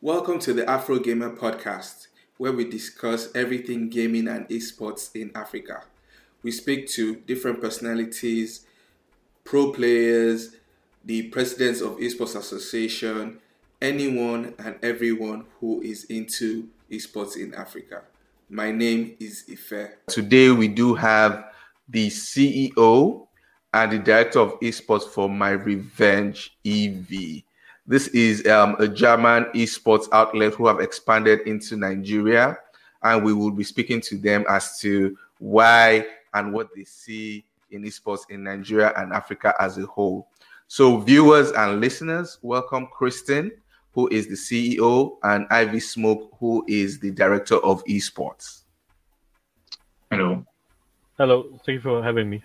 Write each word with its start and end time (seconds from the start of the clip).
Welcome 0.00 0.38
to 0.40 0.52
the 0.52 0.62
AfroGamer 0.62 1.36
podcast, 1.36 2.06
where 2.36 2.52
we 2.52 2.64
discuss 2.64 3.34
everything 3.34 3.88
gaming 3.88 4.28
and 4.28 4.48
esports 4.48 5.10
in 5.16 5.32
Africa. 5.34 5.82
We 6.44 6.52
speak 6.52 6.86
to 6.90 7.16
different 7.16 7.60
personalities, 7.60 8.64
pro 9.42 9.72
players, 9.72 10.54
the 11.04 11.22
presidents 11.30 11.80
of 11.80 11.96
Esports 11.96 12.36
Association, 12.36 13.40
anyone 13.82 14.54
and 14.60 14.76
everyone 14.84 15.46
who 15.58 15.82
is 15.82 16.04
into 16.04 16.68
esports 16.92 17.36
in 17.36 17.52
Africa. 17.54 18.02
My 18.48 18.70
name 18.70 19.16
is 19.18 19.46
Ife. 19.50 19.90
Today 20.06 20.52
we 20.52 20.68
do 20.68 20.94
have 20.94 21.46
the 21.88 22.06
CEO 22.06 23.26
and 23.74 23.90
the 23.90 23.98
director 23.98 24.38
of 24.38 24.60
esports 24.60 25.08
for 25.08 25.28
My 25.28 25.50
Revenge 25.50 26.56
EV. 26.64 27.42
This 27.88 28.08
is 28.08 28.46
um, 28.46 28.76
a 28.78 28.86
German 28.86 29.44
esports 29.54 30.10
outlet 30.12 30.52
who 30.52 30.66
have 30.66 30.78
expanded 30.78 31.40
into 31.46 31.74
Nigeria, 31.74 32.58
and 33.02 33.24
we 33.24 33.32
will 33.32 33.50
be 33.50 33.64
speaking 33.64 34.02
to 34.02 34.18
them 34.18 34.44
as 34.46 34.78
to 34.80 35.16
why 35.38 36.06
and 36.34 36.52
what 36.52 36.68
they 36.76 36.84
see 36.84 37.46
in 37.70 37.84
esports 37.84 38.28
in 38.28 38.44
Nigeria 38.44 38.92
and 38.98 39.14
Africa 39.14 39.54
as 39.58 39.78
a 39.78 39.86
whole. 39.86 40.28
So, 40.66 40.98
viewers 40.98 41.50
and 41.52 41.80
listeners, 41.80 42.36
welcome 42.42 42.88
Christian, 42.92 43.52
who 43.94 44.06
is 44.08 44.28
the 44.28 44.34
CEO, 44.34 45.16
and 45.22 45.46
Ivy 45.48 45.80
Smoke, 45.80 46.36
who 46.38 46.66
is 46.68 46.98
the 46.98 47.10
director 47.10 47.56
of 47.56 47.82
esports. 47.86 48.64
Hello. 50.10 50.44
Hello. 51.16 51.58
Thank 51.64 51.76
you 51.76 51.80
for 51.80 52.02
having 52.02 52.28
me. 52.28 52.42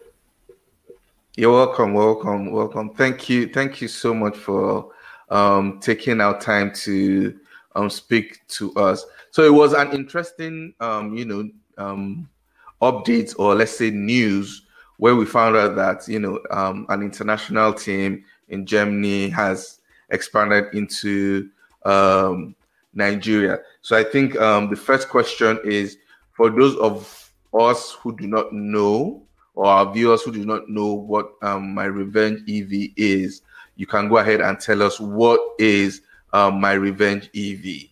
You're 1.35 1.51
welcome, 1.51 1.93
welcome, 1.93 2.49
welcome. 2.49 2.91
Thank 2.91 3.27
you, 3.27 3.49
thank 3.49 3.81
you 3.81 3.89
so 3.89 4.13
much 4.13 4.37
for 4.37 4.93
um, 5.33 5.79
taking 5.81 6.21
our 6.21 6.39
time 6.39 6.71
to 6.71 7.37
um, 7.75 7.89
speak 7.89 8.45
to 8.49 8.71
us. 8.75 9.05
So 9.31 9.43
it 9.43 9.53
was 9.53 9.73
an 9.73 9.91
interesting, 9.91 10.73
um, 10.79 11.15
you 11.17 11.25
know, 11.25 11.49
um, 11.77 12.29
update 12.81 13.33
or 13.39 13.55
let's 13.55 13.75
say 13.75 13.89
news 13.89 14.61
where 14.97 15.15
we 15.15 15.25
found 15.25 15.55
out 15.55 15.75
that 15.75 16.07
you 16.07 16.19
know 16.19 16.39
um, 16.51 16.85
an 16.89 17.01
international 17.01 17.73
team 17.73 18.23
in 18.49 18.65
Germany 18.65 19.29
has 19.29 19.79
expanded 20.09 20.65
into 20.73 21.49
um, 21.85 22.55
Nigeria. 22.93 23.59
So 23.81 23.97
I 23.97 24.03
think 24.03 24.39
um, 24.39 24.69
the 24.69 24.75
first 24.75 25.09
question 25.09 25.59
is 25.63 25.97
for 26.33 26.49
those 26.49 26.75
of 26.77 27.31
us 27.57 27.91
who 27.91 28.15
do 28.15 28.27
not 28.27 28.53
know 28.53 29.23
or 29.55 29.65
our 29.65 29.93
viewers 29.93 30.23
who 30.23 30.31
do 30.31 30.45
not 30.45 30.67
know 30.69 30.93
what 30.93 31.33
um, 31.41 31.73
my 31.73 31.85
revenge 31.85 32.41
EV 32.49 32.89
is, 32.97 33.42
you 33.75 33.87
can 33.87 34.09
go 34.09 34.17
ahead 34.17 34.41
and 34.41 34.59
tell 34.59 34.81
us 34.81 34.99
what 34.99 35.39
is 35.59 36.01
um, 36.31 36.59
my 36.59 36.73
revenge 36.73 37.29
EV. 37.35 37.89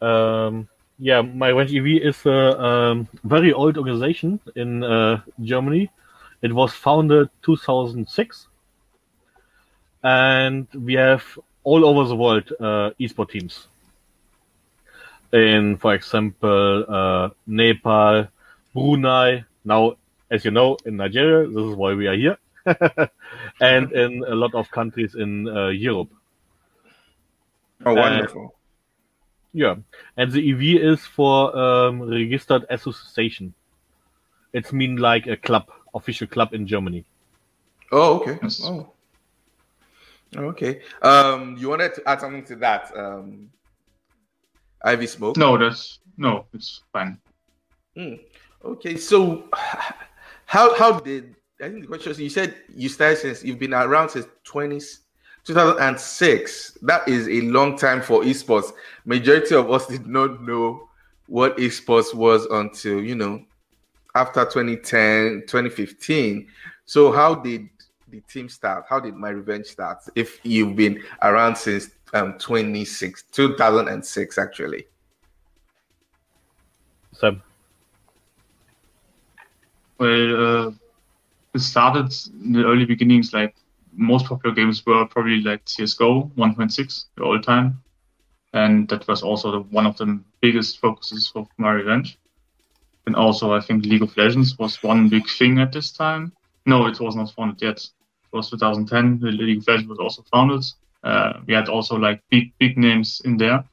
Um, 0.00 0.68
yeah, 0.98 1.22
my 1.22 1.48
revenge 1.48 1.74
EV 1.74 2.02
is 2.02 2.26
a 2.26 2.60
um, 2.62 3.08
very 3.24 3.52
old 3.52 3.78
organization 3.78 4.40
in 4.56 4.82
uh, 4.82 5.20
Germany. 5.40 5.90
It 6.42 6.52
was 6.52 6.72
founded 6.72 7.28
2006, 7.42 8.46
and 10.02 10.66
we 10.74 10.94
have 10.94 11.24
all 11.64 11.84
over 11.84 12.08
the 12.08 12.16
world 12.16 12.52
uh, 12.58 12.90
esport 13.00 13.30
teams. 13.30 13.68
In, 15.32 15.76
for 15.78 15.94
example, 15.94 16.84
uh, 16.88 17.30
Nepal, 17.46 18.28
Brunei. 18.74 19.44
Now, 19.64 19.94
as 20.30 20.44
you 20.44 20.50
know, 20.50 20.76
in 20.84 20.96
Nigeria, 20.96 21.46
this 21.46 21.64
is 21.64 21.76
why 21.76 21.94
we 21.94 22.06
are 22.06 22.16
here, 22.16 22.38
and 23.60 23.92
in 23.92 24.24
a 24.26 24.34
lot 24.34 24.54
of 24.54 24.70
countries 24.70 25.14
in 25.14 25.48
uh, 25.48 25.68
Europe. 25.68 26.10
Oh, 27.84 27.94
wonderful! 27.94 28.54
yeah, 29.52 29.74
and 30.16 30.32
the 30.32 30.52
EV 30.52 30.82
is 30.82 31.04
for 31.04 31.56
um, 31.56 32.02
registered 32.02 32.64
association. 32.70 33.52
It's 34.52 34.72
mean 34.72 34.96
like 34.96 35.26
a 35.26 35.36
club, 35.36 35.70
official 35.94 36.26
club 36.26 36.54
in 36.54 36.66
Germany. 36.66 37.04
Oh, 37.90 38.20
okay. 38.20 38.38
Oh. 38.62 38.92
Okay. 40.34 40.80
Um, 41.02 41.56
you 41.58 41.68
wanted 41.68 41.94
to 41.94 42.08
add 42.08 42.20
something 42.20 42.44
to 42.44 42.56
that, 42.56 42.90
um, 42.96 43.50
Ivy 44.82 45.06
Smoke? 45.06 45.36
No, 45.36 45.58
that's 45.58 45.98
no, 46.16 46.46
it's 46.54 46.82
fine. 46.92 47.18
Mm. 47.96 48.20
Okay, 48.64 48.96
so 48.96 49.48
how 50.46 50.74
how 50.76 51.00
did 51.00 51.36
I 51.62 51.68
think 51.68 51.82
the 51.82 51.86
question 51.86 52.10
is 52.10 52.18
you 52.18 52.28
said 52.28 52.56
you 52.74 52.88
started 52.88 53.18
since 53.18 53.44
you've 53.44 53.60
been 53.60 53.72
around 53.72 54.08
since 54.08 54.26
20, 54.42 54.80
2006. 55.44 56.78
That 56.82 57.06
is 57.06 57.28
a 57.28 57.40
long 57.42 57.78
time 57.78 58.02
for 58.02 58.22
esports. 58.22 58.72
Majority 59.04 59.54
of 59.54 59.70
us 59.70 59.86
did 59.94 60.04
not 60.04 60.42
know 60.42 60.88
what 61.28 61.56
esports 61.58 62.12
was 62.14 62.46
until 62.46 63.00
you 63.00 63.14
know 63.14 63.44
after 64.16 64.44
2010, 64.44 65.42
2015. 65.46 66.48
So 66.84 67.12
how 67.12 67.36
did 67.36 67.68
the 68.08 68.20
team 68.22 68.48
start? 68.48 68.86
How 68.88 68.98
did 68.98 69.14
my 69.14 69.28
revenge 69.28 69.66
start? 69.66 69.98
If 70.16 70.40
you've 70.42 70.74
been 70.74 71.00
around 71.22 71.54
since 71.54 71.90
um 72.12 72.38
26, 72.38 73.22
2006 73.30 74.38
actually. 74.38 74.86
Sam. 77.12 77.40
Well, 79.98 80.66
uh, 80.66 80.70
it 81.54 81.60
started 81.60 82.12
in 82.44 82.52
the 82.52 82.64
early 82.64 82.84
beginnings. 82.84 83.32
Like 83.32 83.54
most 83.92 84.26
popular 84.26 84.54
games 84.54 84.84
were 84.86 85.06
probably 85.06 85.40
like 85.40 85.62
CS:GO 85.66 86.30
1.6, 86.36 87.04
the 87.16 87.22
old 87.22 87.42
time, 87.42 87.82
and 88.52 88.88
that 88.88 89.06
was 89.06 89.22
also 89.22 89.50
the, 89.52 89.60
one 89.60 89.86
of 89.86 89.96
the 89.96 90.20
biggest 90.40 90.80
focuses 90.80 91.32
of 91.34 91.48
my 91.58 91.70
revenge. 91.70 92.18
And 93.06 93.16
also, 93.16 93.52
I 93.52 93.60
think 93.60 93.84
League 93.84 94.02
of 94.02 94.16
Legends 94.16 94.58
was 94.58 94.82
one 94.82 95.08
big 95.08 95.28
thing 95.28 95.58
at 95.58 95.72
this 95.72 95.92
time. 95.92 96.32
No, 96.66 96.86
it 96.86 97.00
was 97.00 97.16
not 97.16 97.32
founded 97.32 97.60
yet. 97.60 97.78
It 97.78 98.36
was 98.36 98.50
2010. 98.50 99.18
The 99.18 99.32
League 99.32 99.58
of 99.58 99.68
Legends 99.68 99.88
was 99.88 99.98
also 99.98 100.22
founded. 100.30 100.64
Uh, 101.02 101.40
we 101.46 101.54
had 101.54 101.68
also 101.68 101.96
like 101.96 102.22
big 102.30 102.52
big 102.58 102.78
names 102.78 103.20
in 103.24 103.36
there. 103.36 103.64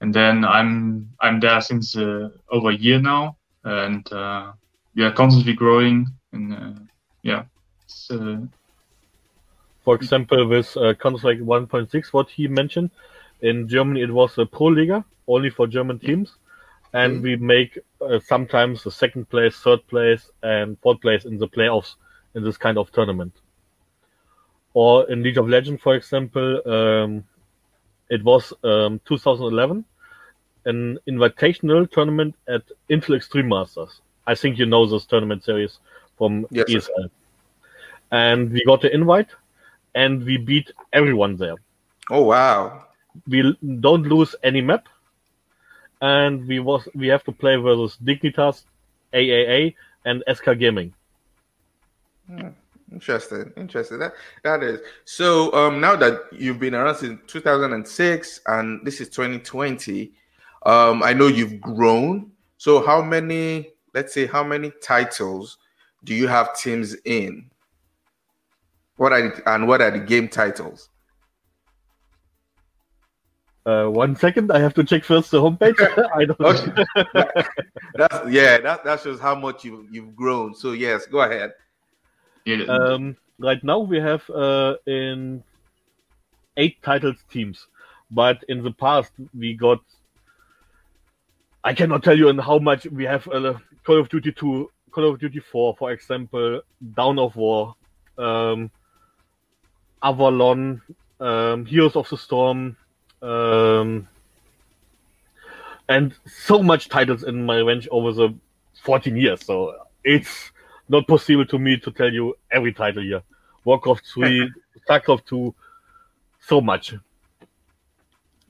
And 0.00 0.12
then 0.12 0.44
I'm 0.44 1.08
I'm 1.20 1.40
there 1.40 1.60
since 1.60 1.96
uh, 1.96 2.30
over 2.50 2.70
a 2.70 2.76
year 2.76 3.00
now, 3.00 3.36
and 3.64 4.12
uh, 4.12 4.52
are 5.04 5.12
constantly 5.12 5.52
growing. 5.54 6.06
And 6.32 6.52
uh, 6.52 6.72
yeah, 7.22 7.44
uh, 8.10 8.36
For 9.82 9.94
example, 9.94 10.46
with 10.48 10.76
uh, 10.76 10.94
Counter 10.94 11.18
Strike 11.18 11.40
1.6, 11.40 12.12
what 12.12 12.28
he 12.30 12.48
mentioned, 12.48 12.90
in 13.40 13.68
Germany 13.68 14.02
it 14.02 14.10
was 14.12 14.36
a 14.38 14.46
Pro 14.46 14.66
Liga 14.66 15.04
only 15.28 15.50
for 15.50 15.66
German 15.66 15.98
teams, 15.98 16.36
and 16.92 17.20
Mm. 17.20 17.22
we 17.22 17.36
make 17.36 17.78
uh, 18.00 18.18
sometimes 18.20 18.82
the 18.82 18.90
second 18.90 19.28
place, 19.28 19.56
third 19.56 19.86
place, 19.88 20.30
and 20.42 20.78
fourth 20.80 21.00
place 21.00 21.24
in 21.24 21.38
the 21.38 21.48
playoffs 21.48 21.94
in 22.34 22.42
this 22.44 22.56
kind 22.56 22.78
of 22.78 22.90
tournament. 22.92 23.32
Or 24.74 25.10
in 25.10 25.22
League 25.22 25.38
of 25.38 25.48
Legends, 25.48 25.82
for 25.82 25.94
example, 25.94 26.60
um, 26.70 27.24
it 28.08 28.22
was 28.24 28.52
um, 28.64 29.00
2011, 29.06 29.84
an 30.66 30.98
invitational 31.08 31.90
tournament 31.90 32.34
at 32.48 32.62
Intel 32.90 33.16
Extreme 33.16 33.48
Masters. 33.48 34.00
I 34.26 34.34
think 34.34 34.58
you 34.58 34.66
know 34.66 34.86
this 34.86 35.06
tournament 35.06 35.44
series 35.44 35.78
from 36.18 36.46
Yes. 36.50 36.66
ESL. 36.68 37.10
And 38.10 38.52
we 38.52 38.64
got 38.64 38.82
the 38.82 38.92
invite, 38.94 39.28
and 39.94 40.24
we 40.24 40.36
beat 40.36 40.70
everyone 40.92 41.36
there. 41.36 41.56
Oh 42.10 42.22
wow. 42.22 42.84
We 43.26 43.56
don't 43.80 44.02
lose 44.02 44.34
any 44.42 44.60
map, 44.60 44.88
and 46.00 46.46
we 46.46 46.60
was 46.60 46.86
we 46.94 47.08
have 47.08 47.24
to 47.24 47.32
play 47.32 47.56
versus 47.56 47.96
Dignitas, 48.04 48.64
AAA, 49.12 49.74
and 50.04 50.22
SK 50.32 50.58
Gaming. 50.58 50.92
Interesting, 52.92 53.52
interesting. 53.56 53.98
That 53.98 54.14
that 54.44 54.62
is 54.62 54.80
so. 55.04 55.52
Um, 55.52 55.80
now 55.80 55.96
that 55.96 56.20
you've 56.32 56.60
been 56.60 56.74
around 56.74 56.96
since 56.96 57.20
2006, 57.26 58.40
and 58.46 58.86
this 58.86 59.00
is 59.00 59.08
2020, 59.08 60.12
um, 60.64 61.02
I 61.02 61.12
know 61.12 61.26
you've 61.26 61.60
grown. 61.60 62.30
So, 62.58 62.84
how 62.86 63.02
many? 63.02 63.70
Let's 63.96 64.12
say, 64.12 64.26
how 64.26 64.44
many 64.44 64.72
titles 64.82 65.56
do 66.04 66.14
you 66.14 66.28
have 66.28 66.54
teams 66.54 66.94
in? 67.06 67.50
What 68.98 69.12
are 69.12 69.22
the, 69.22 69.50
and 69.50 69.66
what 69.66 69.80
are 69.80 69.90
the 69.90 70.00
game 70.00 70.28
titles? 70.28 70.90
Uh, 73.64 73.86
one 73.86 74.14
second, 74.14 74.52
I 74.52 74.58
have 74.58 74.74
to 74.74 74.84
check 74.84 75.02
first 75.02 75.30
the 75.30 75.40
homepage. 75.40 75.80
I 76.14 76.26
don't. 76.26 76.38
Okay. 76.38 76.84
That's 77.94 78.30
yeah. 78.30 78.58
That 78.58 78.84
that 78.84 79.00
shows 79.00 79.18
how 79.18 79.34
much 79.34 79.64
you 79.64 79.88
you've 79.90 80.14
grown. 80.14 80.54
So 80.54 80.72
yes, 80.72 81.06
go 81.06 81.20
ahead. 81.22 81.54
Um, 82.68 83.16
right 83.38 83.64
now 83.64 83.78
we 83.78 83.98
have 83.98 84.28
uh, 84.28 84.74
in 84.86 85.42
eight 86.58 86.82
titles 86.82 87.16
teams, 87.30 87.66
but 88.10 88.44
in 88.50 88.62
the 88.62 88.72
past 88.72 89.12
we 89.34 89.54
got. 89.54 89.80
I 91.64 91.72
cannot 91.74 92.04
tell 92.04 92.16
you 92.16 92.28
in 92.28 92.38
how 92.38 92.58
much 92.58 92.86
we 92.86 93.02
have 93.04 93.26
uh, 93.26 93.54
Call 93.86 94.00
of 94.00 94.08
Duty 94.08 94.32
2, 94.32 94.68
Call 94.90 95.10
of 95.10 95.20
Duty 95.20 95.38
4, 95.38 95.76
for 95.76 95.92
example, 95.92 96.60
Dawn 96.94 97.20
of 97.20 97.36
War, 97.36 97.76
um, 98.18 98.68
Avalon, 100.02 100.82
um, 101.20 101.64
Heroes 101.64 101.94
of 101.94 102.08
the 102.08 102.18
Storm, 102.18 102.76
um, 103.22 104.08
and 105.88 106.12
so 106.26 106.64
much 106.64 106.88
titles 106.88 107.22
in 107.22 107.46
my 107.46 107.58
range 107.58 107.86
over 107.92 108.10
the 108.10 108.34
14 108.82 109.16
years. 109.16 109.46
So 109.46 109.76
it's 110.02 110.50
not 110.88 111.06
possible 111.06 111.46
to 111.46 111.56
me 111.56 111.78
to 111.78 111.92
tell 111.92 112.12
you 112.12 112.34
every 112.50 112.72
title 112.72 113.04
here. 113.04 113.22
Warcraft 113.64 114.04
3, 114.12 114.50
StarCraft 114.88 115.26
2, 115.26 115.54
so 116.40 116.60
much. 116.60 116.92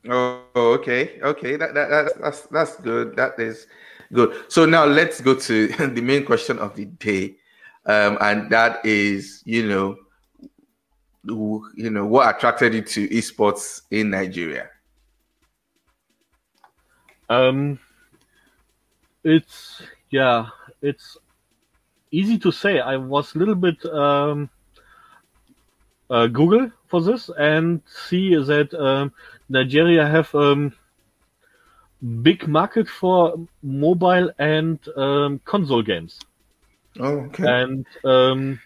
Oh, 0.09 0.41
okay, 0.55 1.21
okay. 1.21 1.56
That, 1.56 1.75
that, 1.75 1.91
that 1.91 2.12
that's 2.21 2.43
that's 2.43 2.77
good. 2.77 3.17
That 3.17 3.38
is 3.38 3.67
good. 4.12 4.44
So 4.49 4.67
now 4.67 4.85
let's 4.85 5.20
go 5.20 5.35
to 5.35 5.69
the 5.94 6.00
main 6.00 6.25
question 6.25 6.58
of 6.58 6.75
the 6.75 6.87
day, 6.87 7.37
um, 7.87 8.19
and 8.20 8.50
that 8.50 8.85
is, 8.85 9.43
you 9.44 9.67
know, 9.67 9.97
you 11.25 11.91
know, 11.91 12.06
what 12.06 12.35
attracted 12.35 12.75
you 12.75 12.82
to 12.82 13.08
esports 13.08 13.82
in 13.91 14.11
Nigeria? 14.11 14.70
Um, 17.29 17.79
it's 19.25 19.82
yeah, 20.11 20.47
it's 20.82 21.17
easy 22.11 22.38
to 22.38 22.52
say. 22.52 22.79
I 22.79 22.97
was 22.97 23.35
a 23.35 23.38
little 23.38 23.56
bit 23.56 23.85
um, 23.87 24.49
uh, 26.11 26.26
Google 26.29 26.70
for 26.87 27.00
this 27.00 27.31
and 27.37 27.82
see 28.09 28.37
that 28.37 28.73
um, 28.75 29.12
Nigeria 29.49 30.06
have 30.06 30.32
um, 30.35 30.73
big 32.22 32.46
market 32.46 32.88
for 32.88 33.38
mobile 33.62 34.31
and 34.38 34.78
um, 34.96 35.40
console 35.44 35.82
games. 35.82 36.20
Oh, 36.98 37.20
okay. 37.28 37.44
And 37.46 37.87
um, 38.04 38.60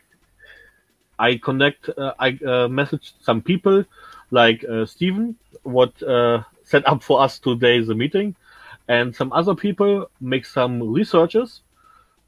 I 1.19 1.37
connect, 1.37 1.89
uh, 1.91 2.15
I 2.19 2.29
uh, 2.29 2.69
messaged 2.69 3.13
some 3.23 3.43
people 3.43 3.85
like 4.31 4.65
uh, 4.65 4.87
Steven, 4.87 5.37
what 5.63 6.03
uh, 6.03 6.43
set 6.65 6.87
up 6.87 7.03
for 7.03 7.21
us 7.21 7.39
today 7.39 7.81
the 7.81 7.95
meeting, 7.95 8.35
and 8.89 9.15
some 9.15 9.33
other 9.33 9.55
people 9.55 10.11
make 10.21 10.47
some 10.47 10.93
researches, 10.93 11.61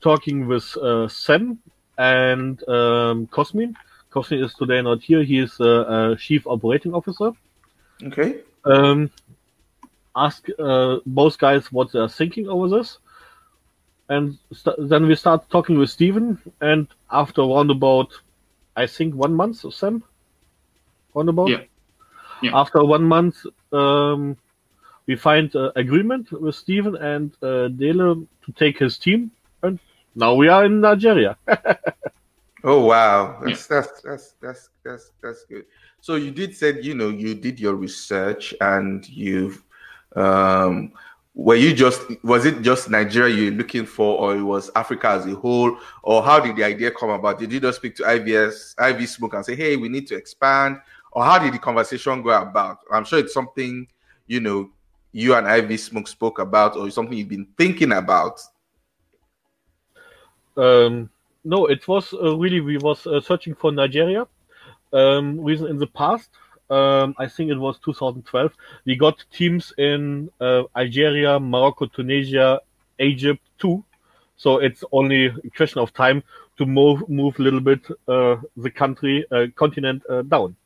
talking 0.00 0.46
with 0.46 0.76
uh, 0.76 1.08
Sam 1.08 1.58
and 1.98 2.68
um, 2.68 3.26
Cosmin. 3.28 3.74
Cosmin 4.10 4.44
is 4.44 4.54
today 4.54 4.82
not 4.82 5.02
here. 5.02 5.22
He 5.22 5.38
is 5.38 5.60
uh, 5.60 6.16
chief 6.18 6.46
operating 6.46 6.92
officer. 6.92 7.32
Okay. 8.02 8.40
Um, 8.64 9.10
ask 10.16 10.46
uh, 10.58 10.98
both 11.06 11.38
guys 11.38 11.70
what 11.72 11.92
they're 11.92 12.08
thinking 12.08 12.48
over 12.48 12.68
this. 12.68 12.98
And 14.08 14.38
st- 14.52 14.76
then 14.78 15.06
we 15.06 15.14
start 15.14 15.48
talking 15.50 15.78
with 15.78 15.90
Steven. 15.90 16.38
And 16.60 16.88
after 17.10 17.42
around 17.42 17.70
about, 17.70 18.12
I 18.76 18.86
think, 18.86 19.14
one 19.14 19.34
month, 19.34 19.64
Sam? 19.72 20.02
Roundabout? 21.14 21.48
Yeah. 21.48 21.62
yeah. 22.42 22.50
After 22.54 22.84
one 22.84 23.04
month, 23.04 23.36
um, 23.72 24.36
we 25.06 25.16
find 25.16 25.54
uh, 25.56 25.72
agreement 25.76 26.30
with 26.32 26.54
Steven 26.54 26.96
and 26.96 27.32
uh, 27.42 27.68
Dele 27.68 28.26
to 28.44 28.52
take 28.56 28.78
his 28.78 28.98
team. 28.98 29.30
And 29.62 29.78
now 30.14 30.34
we 30.34 30.48
are 30.48 30.64
in 30.64 30.80
Nigeria. 30.80 31.36
oh, 32.64 32.84
wow. 32.84 33.40
That's, 33.44 33.68
yeah. 33.70 33.80
that's, 33.80 34.02
that's, 34.02 34.34
that's, 34.40 34.70
that's, 34.84 35.10
that's 35.22 35.44
good. 35.44 35.64
So 36.02 36.16
you 36.16 36.32
did 36.32 36.56
said 36.56 36.84
you 36.84 36.94
know 36.94 37.10
you 37.10 37.32
did 37.32 37.60
your 37.60 37.76
research 37.76 38.52
and 38.60 39.08
you've 39.08 39.62
um, 40.16 40.92
were 41.34 41.54
you 41.54 41.72
just 41.72 42.02
was 42.22 42.44
it 42.44 42.60
just 42.62 42.90
Nigeria 42.90 43.34
you're 43.34 43.52
looking 43.52 43.86
for 43.86 44.18
or 44.18 44.36
it 44.36 44.42
was 44.42 44.70
Africa 44.76 45.08
as 45.08 45.26
a 45.26 45.34
whole 45.34 45.78
or 46.02 46.22
how 46.22 46.38
did 46.38 46.56
the 46.56 46.64
idea 46.64 46.90
come 46.90 47.10
about? 47.10 47.38
Did 47.38 47.52
you 47.52 47.60
just 47.60 47.78
speak 47.78 47.96
to 47.96 48.02
IVS 48.02 48.74
IV 48.78 49.08
Smoke 49.08 49.34
and 49.34 49.44
say 49.44 49.56
hey 49.56 49.76
we 49.76 49.88
need 49.88 50.06
to 50.08 50.14
expand 50.14 50.78
or 51.12 51.24
how 51.24 51.38
did 51.38 51.54
the 51.54 51.58
conversation 51.58 52.22
go 52.22 52.30
about? 52.30 52.78
I'm 52.92 53.04
sure 53.04 53.18
it's 53.18 53.32
something 53.32 53.86
you 54.26 54.40
know 54.40 54.70
you 55.12 55.34
and 55.34 55.46
IV 55.46 55.80
Smoke 55.80 56.08
spoke 56.08 56.38
about 56.38 56.76
or 56.76 56.90
something 56.90 57.16
you've 57.16 57.28
been 57.28 57.48
thinking 57.56 57.92
about. 57.92 58.40
Um, 60.56 61.08
no, 61.44 61.66
it 61.66 61.88
was 61.88 62.12
uh, 62.12 62.36
really 62.36 62.60
we 62.60 62.76
was 62.76 63.06
uh, 63.06 63.20
searching 63.20 63.54
for 63.54 63.72
Nigeria 63.72 64.26
um, 64.92 65.40
reason 65.40 65.68
in 65.68 65.78
the 65.78 65.86
past. 65.86 66.30
Um, 66.72 67.14
I 67.18 67.28
think 67.28 67.50
it 67.50 67.58
was 67.58 67.78
2012. 67.84 68.52
We 68.86 68.96
got 68.96 69.22
teams 69.30 69.74
in 69.76 70.30
uh, 70.40 70.62
Algeria, 70.74 71.38
Morocco, 71.38 71.86
Tunisia, 71.86 72.60
Egypt 72.98 73.42
too. 73.58 73.84
So 74.36 74.58
it's 74.58 74.82
only 74.90 75.26
a 75.26 75.50
question 75.54 75.80
of 75.80 75.92
time 75.92 76.22
to 76.56 76.64
move 76.64 77.06
move 77.08 77.38
a 77.38 77.42
little 77.42 77.60
bit 77.60 77.80
uh, 78.08 78.36
the 78.56 78.70
country 78.70 79.26
uh, 79.30 79.46
continent 79.54 80.02
uh, 80.08 80.22
down 80.22 80.56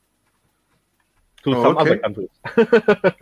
to 1.43 1.55
oh, 1.55 1.63
some 1.63 1.77
okay. 1.77 1.91
other 1.91 1.99
countries. 1.99 2.29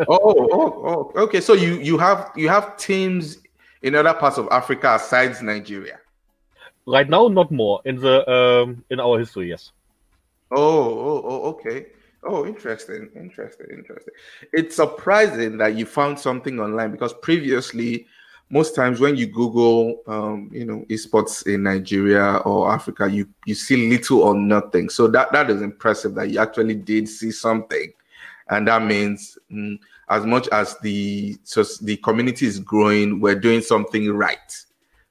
oh, 0.09 0.19
oh, 0.59 1.13
oh, 1.17 1.23
okay. 1.25 1.41
So 1.41 1.55
you 1.55 1.79
you 1.81 1.97
have 1.99 2.33
you 2.37 2.49
have 2.51 2.77
teams 2.77 3.39
in 3.83 3.95
other 3.95 4.15
parts 4.15 4.37
of 4.37 4.47
Africa 4.51 4.99
besides 5.01 5.41
Nigeria. 5.43 6.01
Right 6.87 7.09
now, 7.09 7.29
not 7.29 7.51
more 7.51 7.81
in 7.87 7.97
the 7.97 8.29
um, 8.31 8.85
in 8.91 9.01
our 9.01 9.19
history. 9.19 9.49
Yes. 9.49 9.73
Oh, 10.51 10.61
oh, 10.61 11.23
oh, 11.25 11.41
okay. 11.53 11.87
Oh, 12.27 12.47
interesting, 12.47 13.11
interesting, 13.15 13.67
interesting. 13.71 14.15
It's 14.53 14.77
surprising 14.77 15.59
that 15.59 15.75
you 15.75 15.85
found 15.85 16.19
something 16.19 16.59
online 16.59 16.91
because 16.91 17.13
previously, 17.13 18.07
most 18.49 18.75
times 18.75 18.99
when 18.99 19.17
you 19.17 19.27
Google, 19.27 20.01
um, 20.07 20.49
you 20.53 20.65
know, 20.65 20.87
esports 20.89 21.47
in 21.47 21.65
Nigeria 21.65 22.37
or 22.39 22.73
Africa, 22.73 23.09
you 23.09 23.29
you 23.45 23.55
see 23.55 23.91
little 23.91 24.23
or 24.23 24.35
nothing. 24.35 24.89
So 24.89 25.07
that 25.09 25.33
that 25.33 25.51
is 25.51 25.61
impressive 25.61 26.15
that 26.15 26.31
you 26.31 26.39
actually 26.39 26.77
did 26.77 27.09
see 27.09 27.31
something, 27.31 27.93
and 28.49 28.69
that 28.69 28.83
means 28.83 29.37
mm, 29.53 29.79
as 30.09 30.25
much 30.25 30.49
as 30.49 30.79
the 30.79 31.37
so 31.45 31.63
the 31.83 31.99
community 31.99 32.47
is 32.47 32.59
growing, 32.59 33.21
we're 33.21 33.35
doing 33.35 33.61
something 33.61 34.11
right 34.13 34.65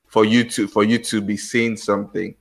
for 0.08 0.26
you 0.26 0.44
to 0.50 0.68
for 0.68 0.84
you 0.84 0.98
to 0.98 1.22
be 1.22 1.38
seeing 1.38 1.78
something. 1.78 2.36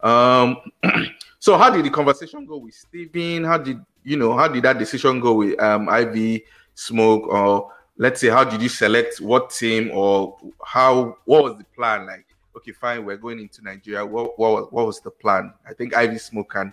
Um, 0.00 0.58
So 1.38 1.56
how 1.56 1.70
did 1.70 1.84
the 1.84 1.90
conversation 1.90 2.46
go 2.46 2.58
with 2.58 2.74
Steven? 2.74 3.44
How 3.44 3.58
did 3.58 3.80
you 4.04 4.16
know 4.16 4.36
how 4.36 4.48
did 4.48 4.62
that 4.64 4.78
decision 4.78 5.20
go 5.20 5.34
with 5.34 5.60
um 5.60 5.88
IV 5.88 6.42
Smoke 6.74 7.26
or 7.26 7.72
let's 7.96 8.20
say 8.20 8.28
how 8.28 8.44
did 8.44 8.62
you 8.62 8.68
select 8.68 9.20
what 9.20 9.50
team 9.50 9.90
or 9.92 10.36
how 10.64 11.16
what 11.24 11.44
was 11.44 11.58
the 11.58 11.64
plan 11.64 12.06
like? 12.06 12.26
Okay, 12.56 12.72
fine, 12.72 13.04
we're 13.04 13.16
going 13.16 13.38
into 13.38 13.62
Nigeria. 13.62 14.04
What 14.04 14.38
what, 14.38 14.72
what 14.72 14.86
was 14.86 15.00
the 15.00 15.10
plan? 15.10 15.52
I 15.68 15.74
think 15.74 15.94
Ivy 15.94 16.18
Smoke 16.18 16.50
can 16.52 16.72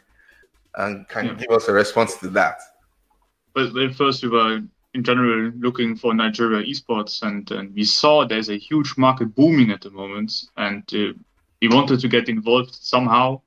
and 0.75 1.07
can 1.07 1.25
yeah. 1.25 1.33
give 1.35 1.51
us 1.51 1.67
a 1.67 1.73
response 1.73 2.15
to 2.17 2.27
that. 2.29 2.59
But 3.53 3.71
first 3.95 4.23
we 4.23 4.29
were 4.29 4.61
in 4.93 5.03
general 5.03 5.51
looking 5.57 5.95
for 5.95 6.13
Nigeria 6.13 6.65
esports, 6.65 7.21
and, 7.21 7.49
and 7.51 7.73
we 7.73 7.83
saw 7.83 8.25
there's 8.25 8.49
a 8.49 8.57
huge 8.57 8.97
market 8.97 9.35
booming 9.35 9.71
at 9.71 9.81
the 9.81 9.91
moment, 9.91 10.49
and 10.57 10.83
uh, 10.93 11.13
we 11.61 11.67
wanted 11.67 11.99
to 11.99 12.07
get 12.07 12.29
involved 12.29 12.73
somehow 12.73 13.41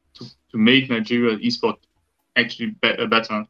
to 0.51 0.59
make 0.59 0.91
Nigeria 0.91 1.39
esport 1.39 1.77
actually 2.37 2.75
be- 2.81 2.99
uh, 2.99 3.07
better. 3.07 3.45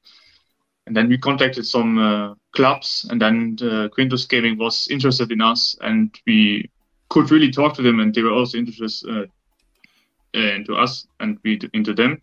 And 0.86 0.96
then 0.96 1.08
we 1.08 1.18
contacted 1.18 1.66
some 1.66 1.98
uh, 1.98 2.34
clubs, 2.52 3.06
and 3.10 3.20
then 3.20 3.58
uh, 3.62 3.88
Quintus 3.88 4.24
Gaming 4.24 4.58
was 4.58 4.88
interested 4.88 5.30
in 5.30 5.42
us, 5.42 5.76
and 5.82 6.18
we 6.26 6.70
could 7.10 7.30
really 7.30 7.50
talk 7.50 7.74
to 7.74 7.82
them, 7.82 8.00
and 8.00 8.14
they 8.14 8.22
were 8.22 8.32
also 8.32 8.58
interested 8.58 9.10
uh, 9.10 9.26
uh 10.34 10.54
into 10.56 10.74
us, 10.74 11.06
and 11.20 11.38
we 11.44 11.60
into 11.74 11.92
them. 11.92 12.22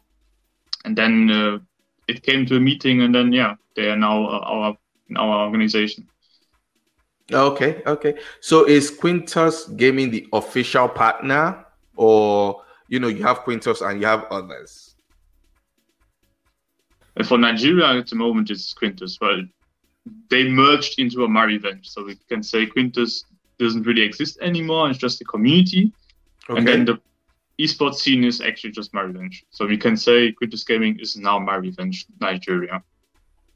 And 0.84 0.96
then 0.96 1.30
uh, 1.32 1.60
it 2.08 2.24
came 2.24 2.46
to 2.48 2.56
a 2.56 2.60
meeting, 2.60 3.02
and 3.02 3.14
then 3.14 3.32
yeah, 3.32 3.56
they 3.76 3.90
are 3.90 3.98
now 3.98 4.28
our 4.28 4.78
our 5.16 5.46
organization. 5.46 6.08
Okay, 7.32 7.82
okay. 7.86 8.16
So 8.40 8.66
is 8.66 8.92
Quintus 8.92 9.66
Gaming 9.76 10.12
the 10.12 10.28
official 10.34 10.88
partner, 10.88 11.66
or 11.96 12.65
you 12.88 13.00
know, 13.00 13.08
you 13.08 13.24
have 13.24 13.40
Quintus 13.40 13.82
and 13.82 14.00
you 14.00 14.08
have 14.08 14.26
others. 14.32 14.96
And 17.16 17.28
for 17.28 17.38
Nigeria 17.38 17.98
at 18.00 18.08
the 18.08 18.16
moment, 18.16 18.50
it's 18.50 18.74
Quintus. 18.74 19.18
Well, 19.20 19.44
they 20.30 20.48
merged 20.50 21.00
into 21.00 21.24
a 21.24 21.28
My 21.28 21.46
Revenge, 21.46 21.90
so 21.90 22.04
we 22.04 22.18
can 22.30 22.44
say 22.44 22.66
Quintus 22.66 23.26
doesn't 23.58 23.84
really 23.84 24.02
exist 24.02 24.38
anymore. 24.42 24.90
It's 24.90 25.00
just 25.00 25.22
a 25.22 25.26
community, 25.26 25.92
okay. 26.50 26.58
and 26.58 26.68
then 26.68 26.86
the 26.86 27.00
esports 27.60 27.96
scene 27.96 28.24
is 28.24 28.42
actually 28.42 28.72
just 28.72 28.94
My 28.94 29.02
Revenge. 29.02 29.46
So 29.50 29.66
we 29.66 29.78
can 29.78 29.96
say 29.96 30.32
Quintus 30.34 30.64
Gaming 30.64 31.00
is 31.00 31.16
now 31.16 31.40
My 31.40 31.56
Revenge 31.56 32.06
Nigeria. 32.20 32.84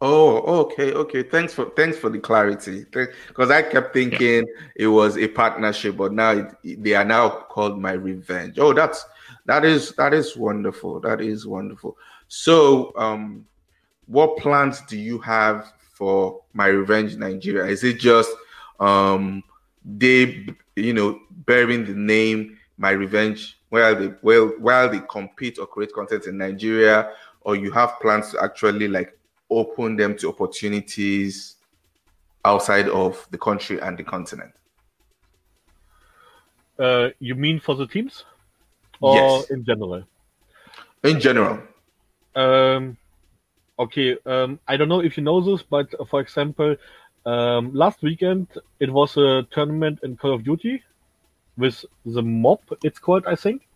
Oh, 0.01 0.62
okay, 0.62 0.93
okay. 0.93 1.24
Thanks 1.24 1.53
for 1.53 1.65
thanks 1.75 1.98
for 1.98 2.09
the 2.09 2.19
clarity. 2.19 2.86
Because 2.89 3.51
I 3.51 3.62
kept 3.62 3.93
thinking 3.93 4.48
yeah. 4.48 4.67
it 4.77 4.88
was 4.88 5.17
a 5.17 5.27
partnership, 5.27 5.98
but 5.98 6.13
now 6.13 6.31
it, 6.31 6.81
they 6.81 6.93
are 6.93 7.03
now 7.03 7.29
called 7.29 7.81
My 7.81 7.91
Revenge. 7.91 8.57
Oh, 8.59 8.74
that's 8.74 9.05
that 9.50 9.65
is 9.65 9.94
that 9.94 10.13
is 10.13 10.38
wonderful. 10.38 11.00
That 11.00 11.22
is 11.22 11.48
wonderful. 11.48 11.98
So, 12.27 12.94
um, 12.96 13.48
what 14.06 14.38
plans 14.38 14.82
do 14.82 14.96
you 14.96 15.18
have 15.20 15.74
for 15.91 16.44
My 16.53 16.68
Revenge 16.68 17.15
Nigeria? 17.15 17.65
Is 17.65 17.84
it 17.84 18.00
just 18.00 18.29
um 18.79 19.44
they 19.84 20.46
you 20.75 20.94
know 20.94 21.20
bearing 21.48 21.84
the 21.84 21.96
name 21.96 22.60
My 22.77 22.91
Revenge 22.91 23.60
while 23.70 23.96
they 23.96 24.13
well 24.22 24.50
while 24.60 24.88
they 24.88 25.01
compete 25.10 25.58
or 25.58 25.65
create 25.65 25.94
content 25.94 26.27
in 26.27 26.38
Nigeria, 26.38 27.12
or 27.41 27.56
you 27.56 27.72
have 27.72 28.00
plans 28.01 28.32
to 28.34 28.44
actually 28.44 28.88
like 28.88 29.18
open 29.50 29.96
them 29.96 30.15
to 30.18 30.29
opportunities 30.29 31.56
outside 32.46 32.88
of 32.89 33.27
the 33.32 33.38
country 33.39 33.79
and 33.82 33.98
the 33.98 34.03
continent? 34.03 34.53
Uh, 36.77 37.10
you 37.20 37.34
mean 37.34 37.60
for 37.60 37.74
the 37.74 37.88
teams, 37.88 38.25
or 39.01 39.15
Yes. 39.15 39.50
in 39.51 39.63
general? 39.65 40.03
In 41.03 41.20
general. 41.20 41.60
Um, 42.36 42.98
okay, 43.77 44.18
um, 44.25 44.60
I 44.68 44.77
don't 44.77 44.89
know 44.89 45.01
if 45.01 45.18
you 45.18 45.24
know 45.24 45.41
this, 45.41 45.63
but 45.63 45.94
uh, 46.00 46.06
for 46.06 46.20
example, 46.22 46.75
um, 47.25 47.74
last 47.74 48.01
weekend 48.01 48.48
it 48.79 48.89
was 48.91 49.18
a 49.18 49.44
tournament 49.51 50.00
in 50.03 50.15
Call 50.18 50.34
of 50.34 50.44
Duty 50.44 50.84
with 51.58 51.84
the 52.06 52.22
mob. 52.22 52.60
It's 52.84 53.00
called, 53.00 53.25
I 53.25 53.36
think, 53.36 53.68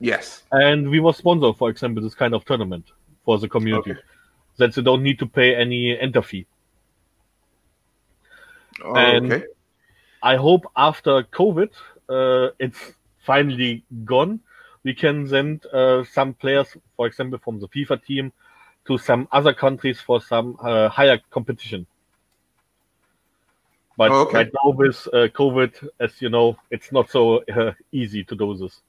Yes. 0.00 0.42
and 0.52 0.88
we 0.90 1.00
were 1.00 1.12
sponsored, 1.12 1.56
for 1.56 1.70
example, 1.70 2.02
this 2.02 2.14
kind 2.14 2.34
of 2.34 2.44
tournament 2.44 2.84
for 3.24 3.38
the 3.38 3.48
community, 3.48 3.92
Okay. 3.92 4.00
that 4.58 4.74
they 4.74 4.82
don't 4.82 5.02
need 5.02 5.18
to 5.18 5.26
pay 5.26 5.54
any 5.56 5.98
enter 5.98 6.22
fee. 6.22 6.46
Oh, 8.82 8.94
And- 8.96 9.32
okay. 9.32 9.44
I 10.22 10.36
hope 10.36 10.64
after 10.76 11.22
COVID, 11.22 11.70
uh, 12.08 12.50
it's 12.58 12.92
finally 13.24 13.84
gone. 14.04 14.40
We 14.84 14.94
can 14.94 15.26
send 15.28 15.64
uh, 15.66 16.04
some 16.04 16.34
players, 16.34 16.76
for 16.96 17.06
example, 17.06 17.38
from 17.38 17.58
the 17.60 17.68
FIFA 17.68 18.04
team, 18.04 18.32
to 18.86 18.98
some 18.98 19.26
other 19.32 19.54
countries 19.54 20.00
for 20.00 20.20
some 20.20 20.56
uh, 20.62 20.88
higher 20.88 21.18
competition. 21.30 21.86
But 23.96 24.10
Oh, 24.12 24.22
okay. 24.22 24.38
right 24.38 24.50
now 24.52 24.70
with 24.70 25.06
uh, 25.12 25.28
COVID, 25.28 25.88
as 26.00 26.20
you 26.20 26.28
know, 26.28 26.56
it's 26.70 26.92
not 26.92 27.10
so 27.10 27.42
uh, 27.44 27.72
easy 27.92 28.24
to 28.24 28.34
do 28.34 28.56
this. 28.56 28.80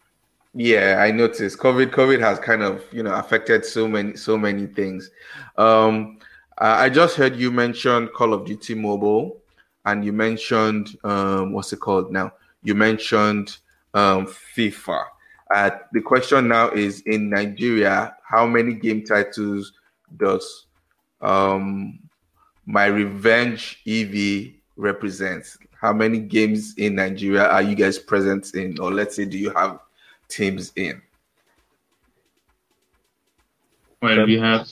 Yeah, 0.54 0.98
I 1.00 1.12
noticed. 1.12 1.60
COVID, 1.60 1.92
COVID 1.92 2.20
has 2.22 2.40
kind 2.40 2.64
of 2.64 2.84
you 2.92 3.04
know 3.04 3.14
affected 3.14 3.66
so 3.66 3.88
many, 3.88 4.16
so 4.16 4.38
many 4.38 4.68
things. 4.68 5.12
Um, 5.58 6.18
I 6.58 6.86
I 6.86 6.90
just 6.90 7.16
heard 7.18 7.36
you 7.36 7.52
mention 7.52 8.08
Call 8.08 8.34
of 8.34 8.46
Duty 8.46 8.74
Mobile, 8.74 9.38
and 9.86 10.04
you 10.04 10.14
mentioned 10.14 10.98
um, 11.04 11.52
what's 11.54 11.74
it 11.74 11.80
called 11.80 12.12
now? 12.12 12.32
You 12.64 12.74
mentioned 12.74 13.58
um, 13.96 14.28
FIFA. 14.28 15.06
Uh, 15.54 15.70
the 15.94 16.02
question 16.02 16.48
now 16.50 16.70
is 16.70 17.02
in 17.02 17.30
Nigeria, 17.30 18.16
how 18.24 18.46
many 18.46 18.74
game 18.74 19.04
titles 19.04 19.72
does 20.18 20.68
um, 21.22 22.00
My 22.66 22.86
Revenge 22.86 23.82
EV 23.88 24.54
represent? 24.76 25.46
How 25.80 25.94
many 25.94 26.20
games 26.20 26.76
in 26.78 26.96
Nigeria 26.96 27.46
are 27.46 27.62
you 27.62 27.76
guys 27.76 27.98
present 27.98 28.54
in, 28.54 28.80
or 28.80 28.92
let's 28.92 29.16
say, 29.16 29.26
do 29.26 29.38
you 29.38 29.52
have 29.52 29.80
teams 30.28 30.72
in? 30.76 31.02
Well, 34.02 34.26
we 34.26 34.38
have 34.38 34.68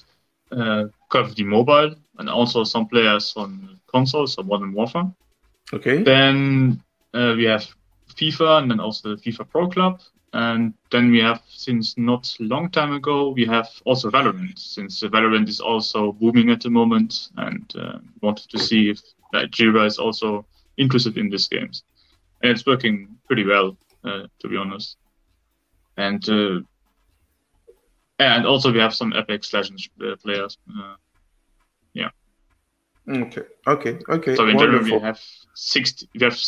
uh, 0.52 0.86
Call 1.10 1.22
of 1.22 1.30
Duty 1.30 1.44
Mobile 1.44 1.96
and 2.18 2.30
also 2.30 2.64
some 2.64 2.88
players 2.88 3.34
on 3.36 3.80
consoles, 3.88 4.34
so 4.34 4.44
Modern 4.44 4.74
Warfare. 4.74 5.12
Okay. 5.72 6.04
Then 6.04 6.84
uh, 7.14 7.34
we 7.38 7.46
have 7.46 7.66
FIFA 8.16 8.62
and 8.62 8.72
then 8.72 8.80
also 8.80 9.16
the 9.16 9.22
FIFA 9.22 9.50
Pro 9.50 9.70
Club. 9.70 10.02
And 10.34 10.74
then 10.92 11.12
we 11.12 11.20
have, 11.20 11.44
since 11.48 11.96
not 11.98 12.36
long 12.40 12.70
time 12.72 12.94
ago, 12.94 13.30
we 13.30 13.46
have 13.46 13.70
also 13.86 14.10
Valorant, 14.10 14.58
since 14.58 15.02
Valorant 15.04 15.48
is 15.48 15.60
also 15.60 16.14
booming 16.14 16.50
at 16.50 16.62
the 16.62 16.72
moment, 16.72 17.30
and 17.38 17.72
uh, 17.78 18.00
wanted 18.22 18.50
to 18.50 18.58
see 18.58 18.90
if 18.90 19.00
Nigeria 19.32 19.84
is 19.86 20.00
also 20.00 20.46
interested 20.78 21.18
in 21.18 21.30
these 21.30 21.48
games. 21.48 21.84
And 22.42 22.52
it's 22.52 22.66
working 22.66 23.16
pretty 23.28 23.46
well, 23.46 23.78
uh, 24.04 24.24
to 24.40 24.48
be 24.48 24.58
honest. 24.58 24.98
And 25.98 26.28
uh, 26.28 26.62
and 28.18 28.48
also 28.48 28.72
we 28.72 28.80
have 28.80 28.96
some 28.96 29.14
Apex 29.14 29.54
Legends 29.54 29.88
uh, 30.02 30.16
players. 30.16 30.58
Uh, 30.68 30.96
Okay. 33.10 33.42
Okay. 33.68 34.00
Okay. 34.08 34.36
so 34.36 34.48
in 34.48 34.58
general, 34.58 34.84
we 34.84 34.98
have 35.00 35.20
sixty. 35.56 36.08
We 36.14 36.24
have 36.24 36.40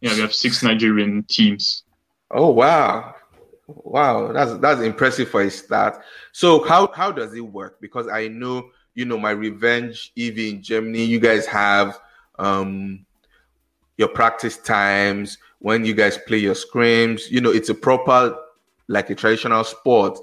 yeah, 0.00 0.14
we 0.14 0.20
have 0.20 0.34
six 0.34 0.62
Nigerian 0.62 1.22
teams. 1.24 1.84
Oh 2.30 2.50
wow. 2.50 3.14
Wow, 3.68 4.32
that's 4.32 4.54
that's 4.58 4.80
impressive 4.80 5.28
for 5.28 5.42
a 5.42 5.50
start. 5.50 6.00
So 6.32 6.62
how 6.64 6.92
how 6.92 7.10
does 7.10 7.34
it 7.34 7.40
work? 7.40 7.80
Because 7.80 8.06
I 8.06 8.28
know 8.28 8.70
you 8.94 9.04
know 9.04 9.18
my 9.18 9.30
revenge 9.30 10.12
EV 10.16 10.38
in 10.38 10.62
Germany. 10.62 11.04
You 11.04 11.18
guys 11.18 11.46
have 11.46 11.98
um 12.38 13.04
your 13.96 14.08
practice 14.08 14.58
times 14.58 15.38
when 15.58 15.84
you 15.84 15.94
guys 15.94 16.18
play 16.18 16.38
your 16.38 16.54
scrims. 16.54 17.30
You 17.30 17.40
know 17.40 17.50
it's 17.50 17.68
a 17.68 17.74
proper 17.74 18.36
like 18.88 19.10
a 19.10 19.14
traditional 19.16 19.64
sport. 19.64 20.18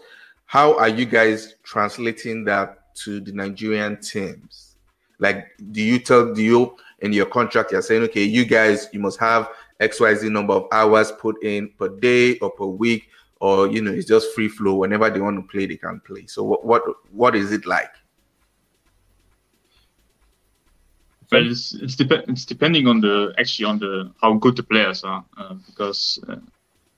How 0.46 0.77
are 0.77 0.89
you 0.89 1.06
guys 1.06 1.56
translating 1.63 2.46
that 2.46 2.96
to 2.98 3.20
the 3.20 3.34
Nigerian 3.34 4.00
teams? 4.00 4.75
Like, 5.20 5.48
do 5.72 5.82
you 5.82 6.00
tell 6.00 6.34
do 6.34 6.42
you 6.42 6.77
in 7.00 7.12
your 7.12 7.25
contract 7.25 7.72
you're 7.72 7.82
saying 7.82 8.03
okay, 8.03 8.24
you 8.24 8.46
guys 8.46 8.88
you 8.94 9.00
must 9.00 9.20
have 9.20 9.50
XYZ 9.88 10.32
number 10.32 10.54
of 10.54 10.68
hours 10.72 11.12
put 11.12 11.44
in 11.44 11.70
per 11.78 11.90
day 11.90 12.38
or 12.40 12.52
per 12.52 12.66
week, 12.66 13.10
or 13.40 13.68
you 13.68 13.82
know, 13.82 13.92
it's 13.92 14.08
just 14.08 14.34
free 14.34 14.48
flow. 14.48 14.75
Whenever 14.75 15.10
they 15.10 15.20
want 15.20 15.38
to 15.38 15.48
play, 15.52 15.66
they 15.66 15.78
can 15.78 16.00
play. 16.06 16.25
So 16.28 16.44
what 16.44 16.66
what 16.66 16.84
what 17.12 17.36
is 17.36 17.52
it 17.52 17.66
like? 17.66 17.92
Well, 21.32 21.50
it's 21.50 21.74
it's, 21.74 21.96
dep- 21.96 22.30
it's 22.30 22.46
depending 22.46 22.88
on 22.88 23.02
the 23.02 23.34
actually 23.38 23.66
on 23.66 23.80
the 23.80 24.12
how 24.22 24.34
good 24.34 24.56
the 24.56 24.63
players 24.63 25.04
are 25.04 25.25
uh, 25.38 25.56
because 25.66 26.20
uh, 26.28 26.36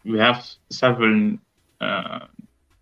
we 0.03 0.19
have 0.19 0.45
several 0.69 1.37
uh, 1.81 2.25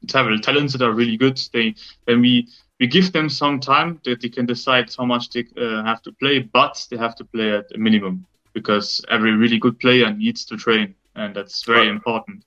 several 0.10 0.40
talents 0.40 0.74
that 0.74 0.82
are 0.82 0.92
really 0.94 1.18
good. 1.18 1.40
They 1.54 1.76
when 2.06 2.22
we 2.22 2.48
we 2.80 2.88
give 2.88 3.12
them 3.12 3.30
some 3.30 3.60
time 3.60 4.00
that 4.04 4.22
they 4.22 4.30
can 4.30 4.46
decide 4.46 4.94
how 4.98 5.06
much 5.06 5.30
they 5.30 5.46
uh, 5.58 5.84
have 5.84 6.02
to 6.04 6.12
play, 6.14 6.40
but 6.40 6.86
they 6.90 6.98
have 6.98 7.16
to 7.18 7.26
play 7.26 7.58
at 7.58 7.66
a 7.76 7.78
minimum 7.78 8.26
because 8.54 9.04
every 9.10 9.32
really 9.34 9.58
good 9.60 9.80
player 9.80 10.12
needs 10.14 10.46
to 10.46 10.58
train, 10.58 10.96
and 11.16 11.36
that's 11.36 11.64
very 11.64 11.88
Right. 11.88 11.90
important. 11.90 12.44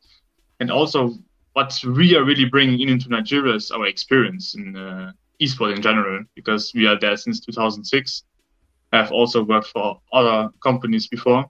And 0.60 0.70
also, 0.70 1.12
what 1.52 1.78
we 1.84 2.14
are 2.16 2.24
really 2.24 2.44
bringing 2.46 2.80
in 2.80 2.88
into 2.88 3.08
Nigeria 3.08 3.54
is 3.54 3.70
our 3.70 3.86
experience 3.86 4.54
in 4.54 4.76
uh, 4.76 5.12
esport 5.40 5.74
in 5.74 5.82
general 5.82 6.24
because 6.34 6.72
we 6.74 6.86
are 6.86 6.98
there 6.98 7.16
since 7.16 7.40
2006. 7.40 8.24
I've 8.92 9.12
also 9.12 9.42
worked 9.44 9.68
for 9.68 10.00
other 10.12 10.50
companies 10.62 11.06
before, 11.08 11.44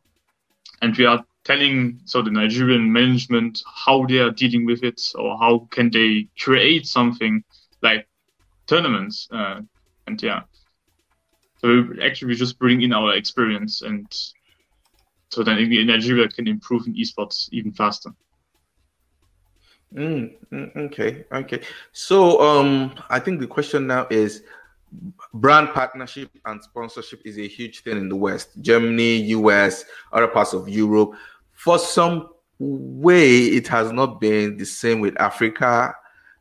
and 0.83 0.97
we 0.97 1.05
are 1.07 1.25
telling 1.45 2.01
so 2.05 2.23
the 2.23 2.31
Nigerian 2.31 2.93
management 2.93 3.63
how 3.87 4.05
they 4.07 4.19
are 4.19 4.31
dealing 4.31 4.67
with 4.67 4.83
it 4.83 5.01
or 5.17 5.39
how 5.39 5.67
can 5.71 5.91
they 5.91 6.29
create 6.39 6.87
something 6.87 7.43
like 7.83 8.07
tournaments 8.67 9.29
uh, 9.33 9.61
and 10.07 10.23
yeah. 10.23 10.43
So 11.59 11.69
we 11.69 12.03
actually 12.03 12.29
we 12.29 12.35
just 12.37 12.59
bring 12.59 12.83
in 12.83 12.93
our 12.93 13.15
experience 13.15 13.83
and 13.83 14.07
so 15.37 15.43
then 15.43 15.59
Nigeria 15.87 16.27
can 16.29 16.49
improve 16.49 16.87
in 16.87 16.95
esports 16.95 17.51
even 17.53 17.71
faster. 17.71 18.09
Mm, 19.95 20.33
mm, 20.51 20.77
okay, 20.87 21.27
okay. 21.31 21.61
So 21.93 22.41
um, 22.41 22.95
I 23.11 23.19
think 23.19 23.41
the 23.41 23.47
question 23.47 23.87
now 23.87 24.07
is 24.09 24.45
brand 25.35 25.69
partnership 25.75 26.31
and 26.47 26.63
sponsorship 26.63 27.21
is 27.27 27.37
a 27.37 27.47
huge 27.47 27.83
thing 27.83 27.99
in 27.99 28.09
the 28.09 28.17
West, 28.17 28.49
Germany, 28.63 29.17
US, 29.37 29.85
other 30.11 30.27
parts 30.29 30.55
of 30.55 30.71
Europe. 30.71 31.13
For 31.53 31.79
some 31.79 32.31
way, 32.59 33.41
it 33.41 33.69
has 33.69 33.93
not 33.93 34.19
been 34.19 34.57
the 34.57 34.65
same 34.65 35.01
with 35.01 35.21
Africa 35.21 35.95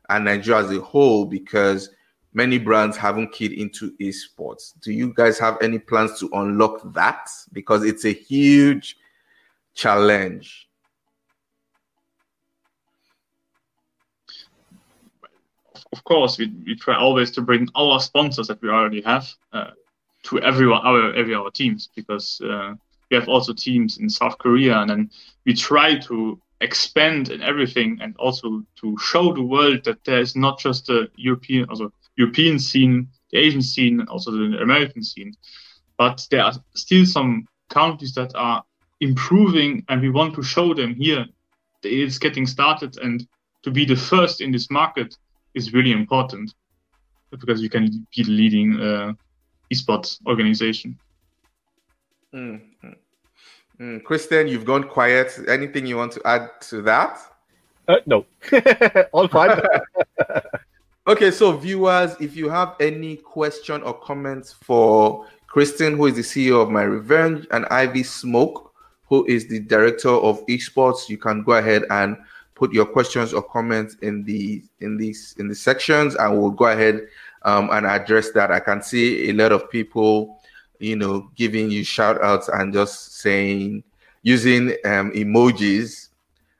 and 0.08 0.24
Nigeria 0.24 0.64
as 0.64 0.70
a 0.70 0.80
whole 0.80 1.26
because 1.26 1.90
many 2.36 2.58
brands 2.58 2.96
haven't 2.96 3.32
keyed 3.32 3.52
into 3.52 3.96
esports. 3.96 4.78
Do 4.82 4.92
you 4.92 5.12
guys 5.14 5.38
have 5.38 5.56
any 5.62 5.78
plans 5.78 6.20
to 6.20 6.28
unlock 6.34 6.92
that? 6.92 7.28
Because 7.52 7.82
it's 7.82 8.04
a 8.04 8.12
huge 8.12 8.96
challenge. 9.74 10.66
of 15.92 16.04
course, 16.04 16.36
we, 16.36 16.52
we 16.66 16.74
try 16.74 16.96
always 16.96 17.30
to 17.30 17.40
bring 17.40 17.68
all 17.74 17.92
our 17.92 18.00
sponsors 18.00 18.48
that 18.48 18.60
we 18.60 18.68
already 18.68 19.00
have 19.00 19.32
uh, 19.52 19.70
to 20.24 20.38
everyone, 20.40 20.82
our 20.84 21.14
every 21.14 21.34
our 21.34 21.50
teams 21.50 21.88
because 21.94 22.40
uh, 22.42 22.74
we 23.10 23.16
have 23.16 23.28
also 23.28 23.54
teams 23.54 23.98
in 23.98 24.10
South 24.10 24.36
Korea, 24.38 24.80
and 24.80 24.90
then 24.90 25.10
we 25.46 25.54
try 25.54 25.96
to 26.00 26.38
expand 26.60 27.30
and 27.30 27.42
everything, 27.42 27.98
and 28.02 28.14
also 28.18 28.62
to 28.80 28.96
show 28.98 29.32
the 29.32 29.42
world 29.42 29.84
that 29.84 30.04
there 30.04 30.20
is 30.20 30.36
not 30.36 30.58
just 30.58 30.86
the 30.86 31.08
European, 31.16 31.68
also 31.70 31.90
European 32.16 32.58
scene, 32.58 33.08
the 33.30 33.38
Asian 33.38 33.62
scene, 33.62 34.00
and 34.00 34.08
also 34.08 34.30
the 34.30 34.58
American 34.60 35.02
scene, 35.02 35.34
but 35.98 36.26
there 36.30 36.42
are 36.42 36.52
still 36.74 37.06
some 37.06 37.46
countries 37.68 38.14
that 38.14 38.34
are 38.34 38.64
improving, 39.00 39.84
and 39.88 40.00
we 40.00 40.10
want 40.10 40.34
to 40.34 40.42
show 40.42 40.74
them 40.74 40.94
here 40.94 41.26
that 41.82 41.92
it's 41.92 42.18
getting 42.18 42.46
started, 42.46 42.96
and 42.98 43.26
to 43.62 43.70
be 43.70 43.84
the 43.84 43.96
first 43.96 44.40
in 44.40 44.52
this 44.52 44.70
market 44.70 45.16
is 45.54 45.72
really 45.72 45.92
important 45.92 46.54
because 47.30 47.60
you 47.60 47.68
can 47.68 48.06
be 48.14 48.22
the 48.22 48.30
leading 48.30 48.80
uh, 48.80 49.12
esports 49.72 50.18
organization. 50.26 50.98
Mm, 52.34 52.60
mm, 52.84 52.94
mm. 53.80 54.04
Christian, 54.04 54.48
you've 54.48 54.64
gone 54.64 54.84
quiet. 54.84 55.38
Anything 55.48 55.86
you 55.86 55.96
want 55.96 56.12
to 56.12 56.22
add 56.24 56.48
to 56.68 56.82
that? 56.82 57.18
Uh, 57.88 57.96
no, 58.06 58.26
all 59.12 59.28
fine. 59.28 59.60
Okay, 61.08 61.30
so 61.30 61.52
viewers, 61.52 62.16
if 62.18 62.34
you 62.36 62.48
have 62.48 62.74
any 62.80 63.16
question 63.16 63.80
or 63.82 63.94
comments 63.94 64.52
for 64.52 65.24
Christian, 65.46 65.96
who 65.96 66.06
is 66.06 66.16
the 66.16 66.22
CEO 66.22 66.60
of 66.60 66.68
My 66.68 66.82
Revenge, 66.82 67.46
and 67.52 67.64
Ivy 67.66 68.02
Smoke, 68.02 68.72
who 69.08 69.24
is 69.26 69.46
the 69.46 69.60
director 69.60 70.08
of 70.08 70.44
esports, 70.46 71.08
you 71.08 71.16
can 71.16 71.44
go 71.44 71.52
ahead 71.52 71.84
and 71.90 72.16
put 72.56 72.72
your 72.72 72.86
questions 72.86 73.32
or 73.32 73.40
comments 73.40 73.94
in 74.02 74.24
the 74.24 74.64
in 74.80 74.96
these 74.96 75.36
in 75.38 75.46
the 75.46 75.54
sections, 75.54 76.16
and 76.16 76.36
we'll 76.36 76.50
go 76.50 76.64
ahead 76.64 77.06
um, 77.42 77.70
and 77.70 77.86
address 77.86 78.32
that. 78.32 78.50
I 78.50 78.58
can 78.58 78.82
see 78.82 79.30
a 79.30 79.32
lot 79.32 79.52
of 79.52 79.70
people, 79.70 80.40
you 80.80 80.96
know, 80.96 81.30
giving 81.36 81.70
you 81.70 81.84
shout 81.84 82.20
outs 82.20 82.48
and 82.48 82.72
just 82.72 83.18
saying 83.18 83.84
using 84.24 84.70
um, 84.84 85.12
emojis 85.12 86.08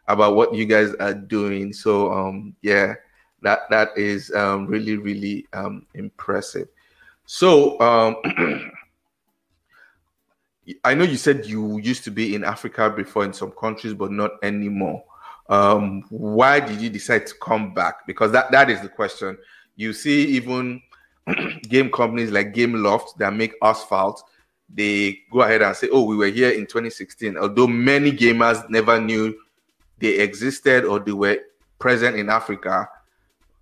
about 0.06 0.36
what 0.36 0.54
you 0.54 0.66
guys 0.66 0.94
are 1.00 1.14
doing. 1.14 1.72
So 1.72 2.12
um, 2.12 2.54
yeah, 2.62 2.94
that 3.46 3.70
that 3.70 3.96
is 3.96 4.32
um, 4.34 4.66
really 4.66 4.96
really 4.96 5.46
um, 5.52 5.86
impressive. 5.94 6.68
So 7.26 7.78
um, 7.80 8.16
I 10.84 10.94
know 10.94 11.04
you 11.04 11.16
said 11.16 11.46
you 11.46 11.78
used 11.78 12.02
to 12.04 12.10
be 12.10 12.34
in 12.34 12.42
Africa 12.42 12.90
before 12.90 13.24
in 13.24 13.32
some 13.32 13.52
countries, 13.52 13.94
but 13.94 14.10
not 14.10 14.32
anymore. 14.42 15.04
Um, 15.48 16.02
why 16.10 16.58
did 16.58 16.80
you 16.80 16.90
decide 16.90 17.26
to 17.28 17.34
come 17.40 17.72
back? 17.72 18.04
Because 18.04 18.32
that, 18.32 18.50
that 18.50 18.68
is 18.68 18.80
the 18.80 18.88
question. 18.88 19.38
You 19.76 19.92
see, 19.92 20.26
even 20.26 20.82
game 21.68 21.88
companies 21.92 22.32
like 22.32 22.52
Gameloft 22.52 23.16
that 23.18 23.32
make 23.32 23.54
asphalt, 23.62 24.24
they 24.68 25.20
go 25.30 25.42
ahead 25.42 25.62
and 25.62 25.76
say, 25.76 25.88
"Oh, 25.92 26.02
we 26.02 26.16
were 26.16 26.26
here 26.26 26.50
in 26.50 26.66
2016." 26.66 27.36
Although 27.36 27.68
many 27.68 28.10
gamers 28.10 28.68
never 28.68 29.00
knew 29.00 29.36
they 30.00 30.18
existed 30.18 30.84
or 30.84 30.98
they 30.98 31.12
were 31.12 31.38
present 31.78 32.16
in 32.16 32.28
Africa, 32.28 32.88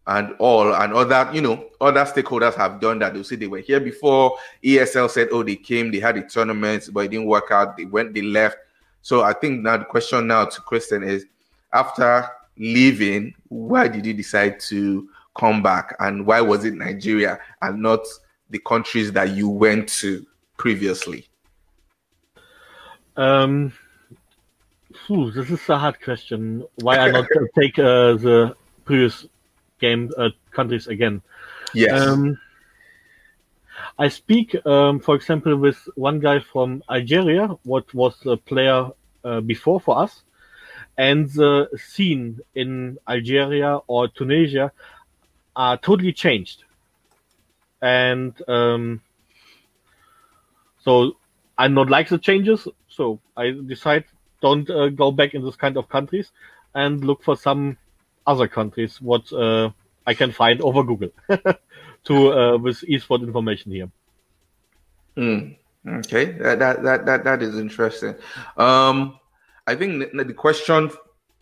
and 0.06 0.34
all 0.38 0.75
and 0.75 0.92
other 0.92 1.30
you 1.32 1.40
know 1.40 1.66
other 1.80 2.04
stakeholders 2.04 2.54
have 2.54 2.80
done 2.80 2.99
that. 2.99 3.14
They'll 3.14 3.25
say 3.25 3.37
they 3.37 3.46
were 3.46 3.58
here 3.58 3.80
before 3.80 4.37
esl 4.62 5.11
said 5.11 5.28
oh 5.32 5.42
they 5.42 5.56
came 5.56 5.90
they 5.90 6.00
had 6.00 6.16
a 6.16 6.23
tournament 6.23 6.88
but 6.92 7.00
it 7.00 7.11
didn't 7.11 7.26
work 7.26 7.50
out. 7.50 7.76
They 7.76 7.84
went 7.87 8.14
they 8.14 8.23
left. 8.23 8.58
So 9.02 9.23
i 9.23 9.32
think 9.32 9.62
now 9.62 9.76
the 9.78 9.84
question 9.84 10.26
now 10.26 10.44
to 10.44 10.61
kristen 10.62 11.02
is 11.02 11.26
after 11.73 12.28
leaving 12.58 13.34
why 13.49 13.88
did 13.88 14.04
you 14.06 14.14
decide 14.14 14.61
to 14.61 15.08
come 15.38 15.62
back? 15.62 15.96
And 15.99 16.26
why 16.26 16.40
was 16.40 16.64
it 16.64 16.75
nigeria 16.75 17.38
and 17.62 17.82
not 17.82 18.00
the 18.50 18.58
countries 18.61 19.12
that 19.12 19.30
you 19.30 19.49
went 19.49 19.88
to 20.00 20.26
previously? 20.56 21.28
Um 23.16 23.73
whew, 25.06 25.30
this 25.30 25.50
is 25.50 25.68
a 25.68 25.78
hard 25.78 26.00
question. 26.02 26.64
Why 26.76 26.99
i 26.99 27.11
not 27.11 27.26
take 27.58 27.78
uh, 27.78 28.14
the 28.14 28.54
previous 28.84 29.26
game 29.84 30.10
uh, 30.16 30.30
countries 30.58 30.86
again. 30.94 31.22
Yes. 31.74 32.00
Um, 32.00 32.38
I 33.98 34.08
speak, 34.08 34.54
um, 34.66 35.00
for 35.00 35.14
example, 35.14 35.56
with 35.56 35.78
one 35.94 36.18
guy 36.20 36.38
from 36.40 36.82
Algeria, 36.88 37.46
what 37.64 37.92
was 37.94 38.14
a 38.26 38.36
player 38.36 38.90
uh, 39.24 39.40
before 39.40 39.80
for 39.80 39.98
us, 40.04 40.22
and 40.96 41.30
the 41.30 41.68
scene 41.76 42.40
in 42.54 42.98
Algeria 43.08 43.80
or 43.86 44.08
Tunisia 44.08 44.72
are 45.54 45.76
totally 45.76 46.12
changed. 46.12 46.64
And 47.82 48.32
um, 48.48 49.00
so 50.84 51.16
I 51.58 51.68
not 51.68 51.90
like 51.90 52.08
the 52.08 52.18
changes, 52.18 52.68
so 52.88 53.20
I 53.36 53.54
decide 53.66 54.04
don't 54.40 54.68
uh, 54.70 54.88
go 54.88 55.10
back 55.10 55.34
in 55.34 55.44
this 55.44 55.56
kind 55.56 55.76
of 55.76 55.88
countries 55.88 56.32
and 56.74 57.04
look 57.04 57.22
for 57.22 57.36
some 57.36 57.76
other 58.26 58.48
countries 58.48 59.00
what 59.00 59.32
uh, 59.32 59.70
I 60.06 60.14
can 60.14 60.32
find 60.32 60.60
over 60.60 60.82
Google 60.82 61.10
to 62.04 62.32
uh, 62.32 62.58
with 62.58 62.80
esports 62.82 63.22
information 63.22 63.72
here. 63.72 63.90
Mm, 65.16 65.56
okay, 65.87 66.32
that, 66.32 66.58
that 66.58 66.82
that 66.82 67.06
that 67.06 67.24
that 67.24 67.42
is 67.42 67.58
interesting. 67.58 68.14
Um, 68.56 69.18
I 69.66 69.74
think 69.74 70.12
the, 70.12 70.24
the 70.24 70.34
question 70.34 70.90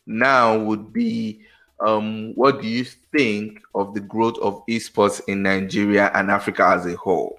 now 0.07 0.59
would 0.59 0.93
be, 0.93 1.41
um, 1.81 2.33
what 2.35 2.61
do 2.61 2.69
you 2.69 2.85
think 2.85 3.61
of 3.75 3.95
the 3.95 4.01
growth 4.01 4.39
of 4.39 4.65
esports 4.67 5.21
in 5.27 5.43
Nigeria 5.43 6.11
and 6.15 6.31
Africa 6.31 6.67
as 6.67 6.87
a 6.87 6.97
whole? 6.97 7.39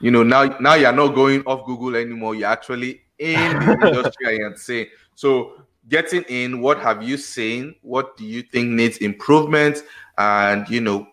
You 0.00 0.10
know, 0.10 0.22
now 0.22 0.44
now 0.60 0.74
you're 0.74 0.92
not 0.92 1.14
going 1.14 1.42
off 1.44 1.66
Google 1.66 1.96
anymore. 1.96 2.34
You're 2.34 2.48
actually 2.48 3.02
in 3.18 3.58
the 3.58 3.72
industry 3.86 4.44
and 4.44 4.58
saying 4.58 4.88
so 5.14 5.63
getting 5.88 6.22
in, 6.28 6.60
what 6.60 6.78
have 6.78 7.02
you 7.02 7.16
seen? 7.16 7.74
What 7.82 8.16
do 8.16 8.24
you 8.24 8.42
think 8.42 8.70
needs 8.70 8.98
improvement? 8.98 9.82
And 10.18 10.68
you 10.68 10.80
know, 10.80 11.06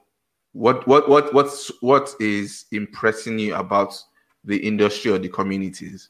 what 0.53 0.87
what 0.87 1.09
what 1.09 1.33
what's 1.33 1.71
what 1.81 2.13
is 2.19 2.65
impressing 2.71 3.39
you 3.39 3.55
about 3.55 3.97
the 4.43 4.57
industry 4.57 5.11
or 5.11 5.17
the 5.17 5.29
communities? 5.29 6.09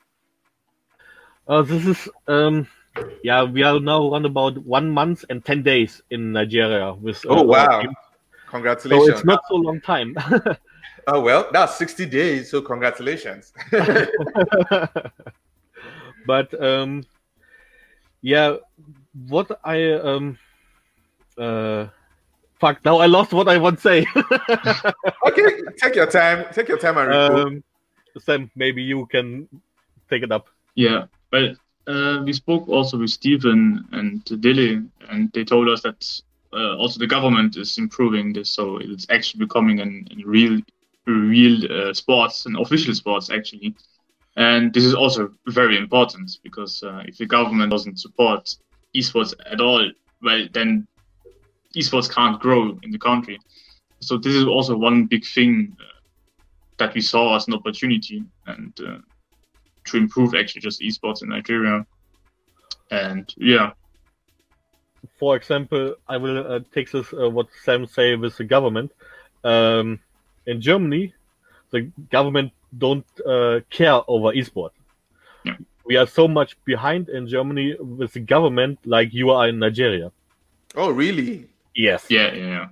Uh, 1.48 1.62
this 1.62 1.86
is 1.86 2.10
um, 2.28 2.68
yeah, 3.24 3.44
we 3.44 3.64
are 3.64 3.80
now 3.80 4.14
on 4.14 4.26
about 4.26 4.58
one 4.60 4.90
month 4.90 5.24
and 5.30 5.44
ten 5.44 5.64
days 5.64 6.02
in 6.10 6.34
Nigeria 6.34 6.94
with. 6.94 7.26
Uh, 7.26 7.30
oh 7.30 7.44
wow! 7.44 7.84
Congratulations! 8.50 9.08
So 9.08 9.14
it's 9.16 9.26
not 9.26 9.42
so 9.48 9.56
long 9.56 9.80
time. 9.82 10.16
oh 11.08 11.22
well, 11.22 11.48
that's 11.52 11.78
sixty 11.78 12.06
days. 12.06 12.52
So 12.52 12.62
congratulations. 12.62 13.54
but 16.26 16.62
um, 16.62 17.04
yeah, 18.22 18.58
what 19.28 19.60
I 19.64 19.94
um 19.94 20.38
uh 21.38 21.88
fuck 22.60 22.84
now 22.86 22.98
I 22.98 23.08
lost 23.08 23.34
what 23.34 23.48
I 23.48 23.58
want 23.58 23.80
to 23.80 23.82
say. 23.82 24.06
okay, 25.28 25.48
take 25.78 25.96
your 25.96 26.08
time. 26.08 26.46
Take 26.54 26.68
your 26.70 26.78
time 26.78 26.98
and 26.98 27.14
um, 27.14 27.64
Sam, 28.20 28.52
maybe 28.56 28.84
you 28.84 29.06
can 29.08 29.48
take 30.10 30.24
it 30.24 30.32
up. 30.32 30.48
Yeah, 30.76 31.06
well, 31.32 31.56
uh, 31.88 32.22
we 32.24 32.34
spoke 32.34 32.68
also 32.68 32.98
with 32.98 33.10
Stephen 33.10 33.86
and 33.92 34.24
Dele, 34.42 34.84
and 35.10 35.32
they 35.34 35.44
told 35.44 35.70
us 35.70 35.82
that 35.82 36.22
uh, 36.54 36.76
also 36.78 37.00
the 37.00 37.08
government 37.08 37.58
is 37.58 37.78
improving 37.78 38.34
this, 38.34 38.50
so 38.50 38.78
it's 38.78 39.08
actually 39.10 39.40
becoming 39.40 39.80
an, 39.80 40.08
a 40.12 40.24
real, 40.26 40.60
real 41.08 41.72
uh, 41.72 41.94
sports, 41.94 42.46
an 42.46 42.56
official 42.58 42.94
sports 42.94 43.30
actually. 43.30 43.76
And 44.36 44.74
this 44.74 44.86
is 44.86 44.94
also 44.94 45.32
very 45.48 45.78
important 45.78 46.32
because 46.44 46.84
uh, 46.84 47.04
if 47.06 47.18
the 47.18 47.26
government 47.26 47.72
doesn't 47.72 48.00
support 48.00 48.56
esports 48.96 49.34
at 49.46 49.60
all, 49.60 49.90
well, 50.22 50.48
then 50.54 50.88
esports 51.76 52.10
can't 52.10 52.40
grow 52.40 52.78
in 52.84 52.92
the 52.92 53.00
country. 53.00 53.40
So 54.00 54.18
this 54.18 54.34
is 54.34 54.46
also 54.46 54.76
one 54.78 55.06
big 55.06 55.26
thing 55.26 55.76
uh, 55.80 56.00
that 56.78 56.94
we 56.94 57.02
saw 57.02 57.36
as 57.36 57.48
an 57.48 57.54
opportunity 57.54 58.24
and 58.48 58.74
uh, 58.80 58.98
to 59.86 59.98
improve 59.98 60.34
actually 60.34 60.62
just 60.62 60.82
esports 60.82 61.22
in 61.22 61.30
Nigeria. 61.30 61.86
And 62.90 63.32
yeah. 63.38 63.72
For 65.20 65.36
example, 65.36 65.96
I 66.08 66.18
will 66.18 66.52
uh, 66.52 66.60
take 66.74 66.92
this 66.92 67.14
uh, 67.14 67.30
what 67.30 67.48
Sam 67.64 67.86
say 67.86 68.16
with 68.16 68.38
the 68.38 68.44
government. 68.44 68.92
Um, 69.44 70.00
in 70.46 70.62
Germany, 70.62 71.14
the 71.72 71.92
government 72.12 72.52
don't 72.78 73.06
uh, 73.26 73.60
care 73.70 74.02
over 74.08 74.34
esport. 74.34 74.72
Yeah. 75.44 75.58
We 75.86 75.98
are 75.98 76.08
so 76.08 76.28
much 76.28 76.58
behind 76.64 77.10
in 77.10 77.28
Germany 77.28 77.76
with 77.80 78.14
the 78.14 78.20
government, 78.20 78.80
like 78.86 79.14
you 79.14 79.32
are 79.32 79.48
in 79.48 79.60
Nigeria. 79.60 80.12
Oh, 80.76 80.92
really? 80.92 81.48
Yes. 81.76 82.06
Yeah, 82.10 82.34
yeah, 82.34 82.48
yeah. 82.48 82.68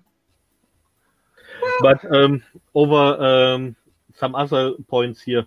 But 1.81 2.05
um, 2.13 2.43
over 2.75 2.95
um, 2.95 3.75
some 4.15 4.35
other 4.35 4.73
points 4.87 5.21
here, 5.21 5.45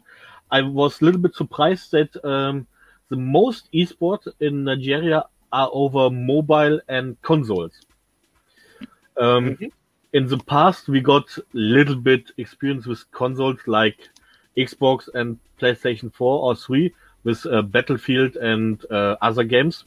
I 0.50 0.60
was 0.62 1.00
a 1.00 1.04
little 1.04 1.20
bit 1.20 1.34
surprised 1.34 1.92
that 1.92 2.24
um, 2.24 2.66
the 3.08 3.16
most 3.16 3.68
esports 3.72 4.28
in 4.40 4.64
Nigeria 4.64 5.24
are 5.52 5.70
over 5.72 6.10
mobile 6.10 6.80
and 6.88 7.20
consoles. 7.22 7.72
Um, 9.18 9.50
mm-hmm. 9.50 9.66
In 10.14 10.26
the 10.26 10.38
past, 10.38 10.88
we 10.88 11.00
got 11.00 11.24
a 11.38 11.42
little 11.52 11.96
bit 11.96 12.30
experience 12.36 12.86
with 12.86 13.10
consoles 13.12 13.60
like 13.66 14.08
Xbox 14.56 15.08
and 15.14 15.38
PlayStation 15.60 16.12
4 16.12 16.42
or 16.42 16.56
3 16.56 16.92
with 17.24 17.46
uh, 17.46 17.62
Battlefield 17.62 18.36
and 18.36 18.84
uh, 18.90 19.16
other 19.22 19.44
games. 19.44 19.84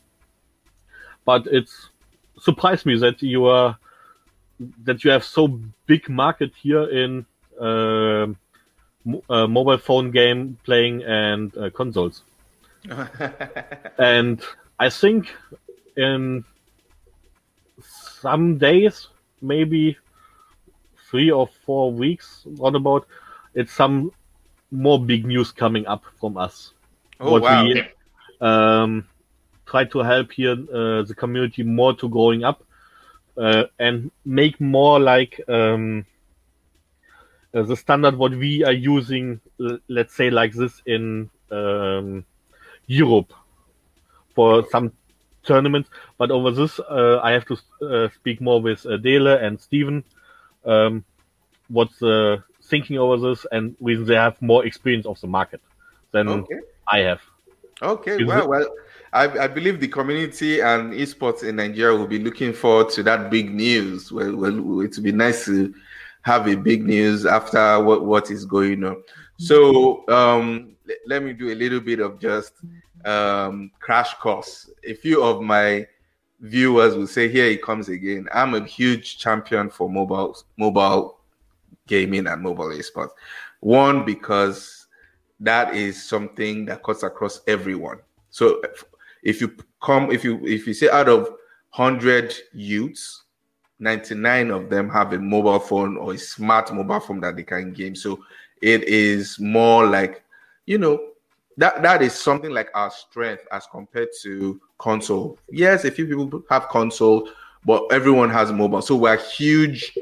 But 1.25 1.47
it's 1.47 1.89
surprised 2.39 2.85
me 2.85 2.97
that 2.99 3.21
you 3.21 3.45
are 3.45 3.77
that 4.83 5.03
you 5.03 5.11
have 5.11 5.23
so 5.23 5.59
big 5.85 6.07
market 6.09 6.51
here 6.61 6.89
in 6.89 7.25
uh, 7.59 8.27
uh, 9.29 9.47
mobile 9.47 9.77
phone 9.77 10.11
game 10.11 10.57
playing 10.63 11.03
and 11.03 11.55
uh, 11.57 11.69
consoles. 11.71 12.23
and 13.97 14.41
I 14.79 14.89
think 14.89 15.27
in 15.97 16.45
some 17.81 18.57
days, 18.57 19.07
maybe 19.41 19.97
three 21.09 21.31
or 21.31 21.47
four 21.65 21.91
weeks, 21.91 22.41
what 22.57 22.75
about 22.75 23.07
it's 23.53 23.73
some 23.73 24.11
more 24.71 25.03
big 25.03 25.25
news 25.25 25.51
coming 25.51 25.85
up 25.87 26.03
from 26.19 26.37
us. 26.37 26.73
Oh 27.19 27.31
what 27.31 27.43
wow! 27.43 27.63
We, 27.63 27.83
um, 28.41 29.07
try 29.65 29.85
to 29.85 29.99
help 29.99 30.31
here 30.31 30.53
uh, 30.53 31.03
the 31.03 31.15
community 31.17 31.63
more 31.63 31.93
to 31.95 32.09
growing 32.09 32.43
up 32.43 32.63
uh, 33.37 33.63
and 33.79 34.11
make 34.23 34.59
more 34.61 34.99
like 34.99 35.39
um, 35.47 36.05
uh, 37.53 37.63
the 37.63 37.75
standard 37.75 38.17
what 38.17 38.31
we 38.31 38.63
are 38.63 38.73
using, 38.73 39.39
let's 39.87 40.13
say 40.13 40.29
like 40.29 40.53
this 40.53 40.81
in 40.85 41.29
um, 41.51 42.25
Europe 42.87 43.33
for 44.35 44.65
some 44.69 44.91
tournaments. 45.43 45.89
But 46.17 46.31
over 46.31 46.51
this, 46.51 46.79
uh, 46.79 47.19
I 47.23 47.31
have 47.31 47.45
to 47.45 47.57
uh, 47.81 48.09
speak 48.13 48.41
more 48.41 48.61
with 48.61 48.85
uh, 48.85 48.97
Dele 48.97 49.39
and 49.41 49.59
Steven. 49.59 50.03
Um, 50.65 51.05
what's 51.69 51.97
the 51.99 52.43
thinking 52.65 52.97
over 52.97 53.17
this 53.29 53.45
and 53.51 53.75
reason 53.79 54.05
they 54.05 54.15
have 54.15 54.41
more 54.41 54.65
experience 54.65 55.05
of 55.05 55.19
the 55.21 55.27
market 55.27 55.61
than 56.11 56.27
okay. 56.27 56.59
I 56.87 56.99
have. 56.99 57.21
Okay, 57.81 58.23
well, 58.23 58.47
well, 58.47 58.67
I, 59.11 59.27
I, 59.37 59.47
believe 59.47 59.81
the 59.81 59.87
community 59.89 60.61
and 60.61 60.93
esports 60.93 61.43
in 61.43 61.57
Nigeria 61.57 61.97
will 61.97 62.07
be 62.07 62.19
looking 62.19 62.53
forward 62.53 62.89
to 62.91 63.03
that 63.03 63.29
big 63.29 63.53
news. 63.53 64.11
Well, 64.11 64.35
well 64.35 64.81
it 64.81 64.95
would 64.95 65.03
be 65.03 65.11
nice 65.11 65.45
to 65.45 65.73
have 66.21 66.47
a 66.47 66.55
big 66.55 66.85
news 66.85 67.25
after 67.25 67.83
what, 67.83 68.05
what 68.05 68.31
is 68.31 68.45
going 68.45 68.83
on. 68.85 69.03
So 69.37 70.07
um, 70.07 70.75
let 71.05 71.21
me 71.21 71.33
do 71.33 71.51
a 71.51 71.55
little 71.55 71.81
bit 71.81 71.99
of 71.99 72.19
just 72.19 72.53
um, 73.03 73.71
crash 73.79 74.13
course. 74.15 74.69
A 74.85 74.93
few 74.93 75.23
of 75.23 75.41
my 75.41 75.85
viewers 76.39 76.95
will 76.95 77.07
say, 77.07 77.27
"Here 77.27 77.49
he 77.49 77.57
comes 77.57 77.89
again." 77.89 78.27
I'm 78.33 78.53
a 78.53 78.65
huge 78.65 79.17
champion 79.17 79.69
for 79.69 79.89
mobile 79.89 80.37
mobile 80.57 81.14
gaming 81.87 82.27
and 82.27 82.41
mobile 82.41 82.69
esports. 82.69 83.11
One 83.59 84.05
because 84.05 84.87
that 85.39 85.75
is 85.75 86.01
something 86.01 86.65
that 86.65 86.83
cuts 86.83 87.03
across 87.03 87.41
everyone. 87.47 87.99
So 88.29 88.61
if 89.23 89.41
you 89.41 89.55
come, 89.81 90.11
if 90.11 90.23
you 90.23 90.39
if 90.45 90.67
you 90.67 90.73
say 90.73 90.89
out 90.89 91.09
of 91.09 91.29
hundred 91.69 92.33
youths, 92.53 93.23
99 93.79 94.51
of 94.51 94.69
them 94.69 94.89
have 94.89 95.13
a 95.13 95.19
mobile 95.19 95.59
phone 95.59 95.97
or 95.97 96.13
a 96.13 96.17
smart 96.17 96.73
mobile 96.73 96.99
phone 96.99 97.19
that 97.21 97.35
they 97.35 97.43
can 97.43 97.73
game. 97.73 97.95
So 97.95 98.23
it 98.61 98.83
is 98.83 99.39
more 99.39 99.85
like, 99.85 100.23
you 100.65 100.77
know, 100.77 100.99
that 101.57 101.81
that 101.83 102.01
is 102.01 102.13
something 102.13 102.51
like 102.51 102.69
our 102.73 102.91
strength 102.91 103.45
as 103.51 103.65
compared 103.71 104.09
to 104.23 104.59
console. 104.77 105.37
Yes, 105.49 105.85
a 105.85 105.91
few 105.91 106.05
people 106.05 106.43
have 106.49 106.67
console, 106.69 107.29
but 107.65 107.83
everyone 107.91 108.29
has 108.29 108.51
mobile. 108.51 108.81
So 108.81 108.95
we're 108.95 109.17
huge 109.17 109.93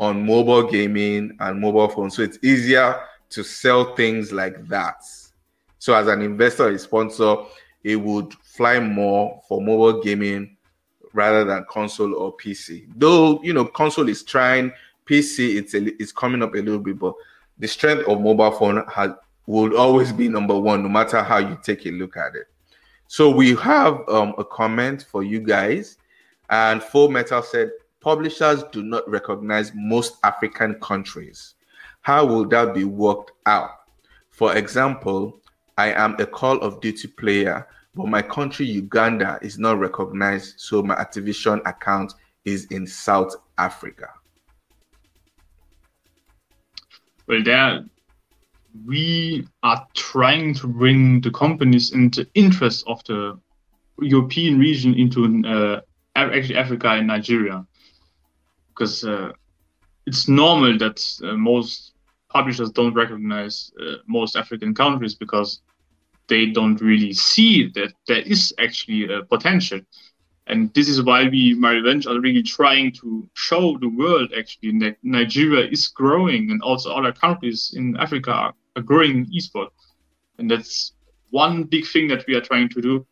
on 0.00 0.26
mobile 0.26 0.64
gaming 0.64 1.36
and 1.40 1.60
mobile 1.60 1.88
phones. 1.88 2.16
So 2.16 2.22
it's 2.22 2.38
easier 2.42 3.00
to 3.30 3.42
sell 3.42 3.94
things 3.94 4.32
like 4.32 4.66
that. 4.68 5.02
So 5.78 5.94
as 5.94 6.08
an 6.08 6.22
investor, 6.22 6.68
a 6.68 6.78
sponsor, 6.78 7.36
it 7.82 7.96
would 7.96 8.32
fly 8.42 8.80
more 8.80 9.40
for 9.48 9.60
mobile 9.60 10.00
gaming 10.02 10.56
rather 11.12 11.44
than 11.44 11.64
console 11.70 12.14
or 12.14 12.36
PC. 12.36 12.86
Though 12.96 13.42
you 13.42 13.52
know, 13.52 13.64
console 13.64 14.08
is 14.08 14.22
trying, 14.22 14.72
PC 15.06 15.56
it's 15.56 15.74
a, 15.74 16.02
it's 16.02 16.12
coming 16.12 16.42
up 16.42 16.54
a 16.54 16.58
little 16.58 16.78
bit, 16.78 16.98
but 16.98 17.14
the 17.58 17.68
strength 17.68 18.08
of 18.08 18.20
mobile 18.20 18.50
phone 18.50 18.84
has 18.92 19.10
will 19.46 19.76
always 19.76 20.12
be 20.12 20.28
number 20.28 20.58
one, 20.58 20.82
no 20.82 20.88
matter 20.88 21.22
how 21.22 21.38
you 21.38 21.58
take 21.62 21.84
a 21.86 21.90
look 21.90 22.16
at 22.16 22.34
it. 22.34 22.46
So 23.08 23.30
we 23.30 23.54
have 23.56 24.00
um, 24.08 24.34
a 24.38 24.44
comment 24.44 25.06
for 25.10 25.22
you 25.22 25.40
guys, 25.40 25.98
and 26.48 26.82
Full 26.82 27.10
Metal 27.10 27.42
said 27.42 27.70
publishers 28.04 28.62
do 28.70 28.82
not 28.82 29.08
recognize 29.08 29.72
most 29.74 30.18
African 30.24 30.74
countries. 30.80 31.54
How 32.02 32.26
will 32.26 32.46
that 32.48 32.74
be 32.74 32.84
worked 32.84 33.32
out? 33.46 33.70
For 34.28 34.54
example, 34.56 35.40
I 35.78 35.92
am 35.92 36.14
a 36.18 36.26
Call 36.26 36.58
of 36.58 36.82
Duty 36.82 37.08
player, 37.08 37.66
but 37.94 38.08
my 38.08 38.20
country, 38.20 38.66
Uganda, 38.66 39.38
is 39.40 39.58
not 39.58 39.78
recognized, 39.78 40.60
so 40.60 40.82
my 40.82 40.94
Activision 40.96 41.62
account 41.66 42.12
is 42.44 42.66
in 42.66 42.86
South 42.86 43.34
Africa. 43.56 44.10
Well, 47.26 47.42
there 47.42 47.86
we 48.84 49.48
are 49.62 49.86
trying 49.94 50.52
to 50.54 50.66
bring 50.66 51.22
the 51.22 51.30
companies 51.30 51.92
and 51.92 52.12
the 52.12 52.26
of 52.86 53.02
the 53.04 53.38
European 54.00 54.58
region 54.58 54.92
into 54.94 55.42
uh, 55.48 55.80
actually 56.16 56.56
Africa 56.56 56.88
and 56.88 57.06
Nigeria, 57.06 57.64
because 58.74 59.04
uh, 59.04 59.32
it's 60.06 60.28
normal 60.28 60.76
that 60.78 61.00
uh, 61.22 61.32
most 61.34 61.92
publishers 62.32 62.70
don't 62.70 62.94
recognize 62.94 63.72
uh, 63.80 63.94
most 64.06 64.36
African 64.36 64.74
countries 64.74 65.14
because 65.14 65.60
they 66.28 66.46
don't 66.46 66.80
really 66.80 67.12
see 67.12 67.68
that 67.74 67.92
there 68.08 68.22
is 68.22 68.52
actually 68.58 69.12
a 69.12 69.22
potential. 69.22 69.80
And 70.46 70.72
this 70.74 70.88
is 70.88 71.02
why 71.02 71.28
we, 71.28 71.54
my 71.54 71.72
revenge, 71.72 72.06
are 72.06 72.20
really 72.20 72.42
trying 72.42 72.92
to 73.00 73.28
show 73.34 73.78
the 73.78 73.88
world 73.88 74.32
actually 74.36 74.78
that 74.80 74.96
Nigeria 75.02 75.66
is 75.70 75.86
growing 75.88 76.50
and 76.50 76.60
also 76.62 76.92
other 76.92 77.12
countries 77.12 77.72
in 77.76 77.96
Africa 77.96 78.30
are 78.32 78.54
a 78.76 78.82
growing 78.82 79.26
esports, 79.26 79.70
And 80.38 80.50
that's 80.50 80.92
one 81.30 81.64
big 81.64 81.86
thing 81.86 82.08
that 82.08 82.26
we 82.26 82.34
are 82.34 82.40
trying 82.40 82.68
to 82.70 82.80
do. 82.82 83.06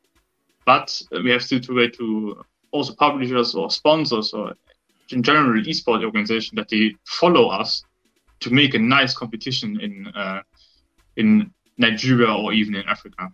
But 0.66 1.00
we 1.24 1.30
have 1.30 1.42
still 1.42 1.60
to 1.60 1.74
wait 1.74 1.94
to 1.98 2.44
also 2.70 2.94
publishers 2.94 3.54
or 3.54 3.70
sponsors 3.70 4.32
or 4.32 4.50
in 4.50 4.56
general 5.20 5.62
esport 5.64 6.04
organization 6.04 6.56
that 6.56 6.68
they 6.68 6.94
follow 7.04 7.48
us 7.48 7.84
to 8.40 8.50
make 8.50 8.74
a 8.74 8.78
nice 8.78 9.14
competition 9.14 9.80
in 9.80 10.06
uh, 10.14 10.40
in 11.16 11.50
Nigeria 11.76 12.32
or 12.32 12.52
even 12.52 12.74
in 12.74 12.84
Africa. 12.88 13.30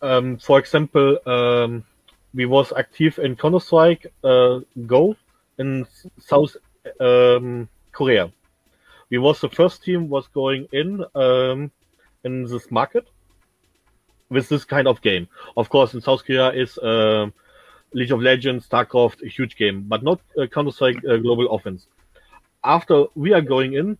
Um, 0.00 0.38
for 0.38 0.58
example, 0.58 1.18
um, 1.26 1.84
we 2.32 2.46
was 2.46 2.72
active 2.76 3.18
in 3.18 3.36
Counter 3.36 3.60
Strike 3.60 4.06
uh, 4.22 4.60
Go 4.86 5.16
in 5.58 5.86
South 6.18 6.56
um, 7.00 7.68
Korea 7.92 8.30
we 9.10 9.18
was 9.18 9.40
the 9.40 9.48
first 9.48 9.84
team 9.84 10.08
was 10.08 10.26
going 10.28 10.66
in 10.72 11.04
um, 11.14 11.70
in 12.24 12.44
this 12.44 12.70
market 12.70 13.06
with 14.28 14.48
this 14.48 14.64
kind 14.64 14.88
of 14.88 15.00
game. 15.02 15.28
Of 15.56 15.68
course, 15.68 15.94
in 15.94 16.00
South 16.00 16.24
Korea 16.24 16.50
is 16.50 16.78
uh, 16.78 17.26
League 17.94 18.12
of 18.12 18.20
Legends, 18.20 18.68
StarCraft, 18.68 19.22
a 19.22 19.28
huge 19.28 19.56
game, 19.56 19.84
but 19.86 20.02
not 20.02 20.20
uh, 20.38 20.46
Counter 20.46 20.72
Strike 20.72 20.98
uh, 21.08 21.16
Global 21.16 21.54
Offense. 21.54 21.86
After 22.62 23.04
we 23.14 23.32
are 23.32 23.40
going 23.40 23.74
in, 23.74 23.96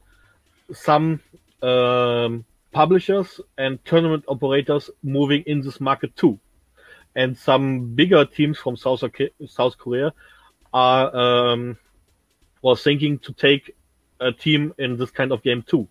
some 0.73 1.21
um, 1.63 2.45
publishers 2.73 3.41
and 3.57 3.83
tournament 3.85 4.25
operators 4.29 4.91
moving 5.03 5.43
in 5.47 5.61
this 5.61 5.81
market 5.81 6.15
too, 6.17 6.39
and 7.15 7.37
some 7.37 7.95
bigger 7.95 8.25
teams 8.25 8.59
from 8.59 8.77
South 8.77 9.03
South 9.47 9.79
Korea 9.79 10.13
are 10.73 11.15
um, 11.15 11.79
was 12.63 12.83
thinking 12.83 13.19
to 13.21 13.33
take 13.33 13.75
a 14.21 14.33
team 14.33 14.75
in 14.79 14.97
this 14.97 15.11
kind 15.11 15.33
of 15.33 15.43
game 15.43 15.63
too. 15.63 15.87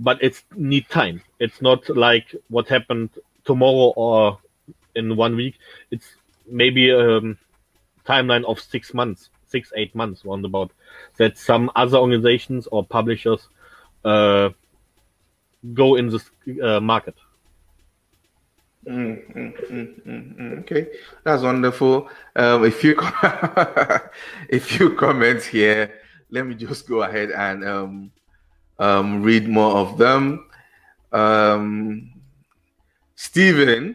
But 0.00 0.22
it's 0.22 0.42
need 0.56 0.88
time. 0.88 1.22
It's 1.38 1.62
not 1.62 1.88
like 1.88 2.34
what 2.48 2.68
happened 2.68 3.10
tomorrow 3.44 3.92
or 3.96 4.38
in 4.94 5.16
one 5.16 5.36
week. 5.36 5.58
It's 5.90 6.14
maybe 6.46 6.90
a 6.90 7.18
um, 7.18 7.38
timeline 8.06 8.44
of 8.44 8.60
six 8.60 8.94
months, 8.94 9.30
six, 9.46 9.72
eight 9.76 9.94
months 9.94 10.24
roundabout. 10.24 10.70
That 11.16 11.38
some 11.38 11.70
other 11.76 11.98
organizations 11.98 12.66
or 12.70 12.84
publishers 12.84 13.48
uh, 14.04 14.50
go 15.74 15.96
in 15.96 16.08
this 16.08 16.30
uh, 16.62 16.80
market. 16.80 17.14
Mm, 18.86 19.34
mm, 19.34 19.70
mm, 19.70 20.06
mm, 20.06 20.40
mm 20.40 20.58
okay, 20.60 20.88
that's 21.22 21.42
wonderful. 21.42 22.08
Um, 22.34 22.64
a 22.64 22.70
few 22.70 22.96
a 22.98 24.58
few 24.58 24.94
comments 24.96 25.46
here 25.46 26.02
let 26.32 26.46
me 26.46 26.54
just 26.54 26.88
go 26.88 27.02
ahead 27.02 27.30
and 27.30 27.62
um, 27.62 28.10
um, 28.78 29.22
read 29.22 29.46
more 29.46 29.76
of 29.76 29.98
them. 29.98 30.48
Um, 31.12 32.10
Steven, 33.14 33.94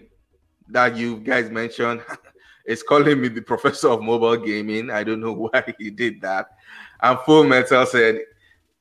that 0.70 0.96
you 0.96 1.18
guys 1.18 1.50
mentioned, 1.50 2.02
is 2.68 2.84
calling 2.84 3.22
me 3.22 3.30
the 3.30 3.42
professor 3.42 3.90
of 3.90 4.04
mobile 4.04 4.38
gaming. 4.38 4.92
I 4.92 5.04
don't 5.04 5.22
know 5.22 5.34
why 5.52 5.64
he 5.80 5.90
did 5.90 6.22
that. 6.22 6.48
And 7.02 7.18
Full 7.20 7.46
Metal 7.46 7.86
said, 7.86 8.22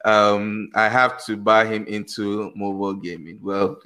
um, 0.04 0.70
I 0.74 0.88
have 0.88 1.24
to 1.24 1.36
buy 1.36 1.66
him 1.66 1.86
into 1.86 2.52
mobile 2.54 2.94
gaming. 2.94 3.38
Well, 3.42 3.80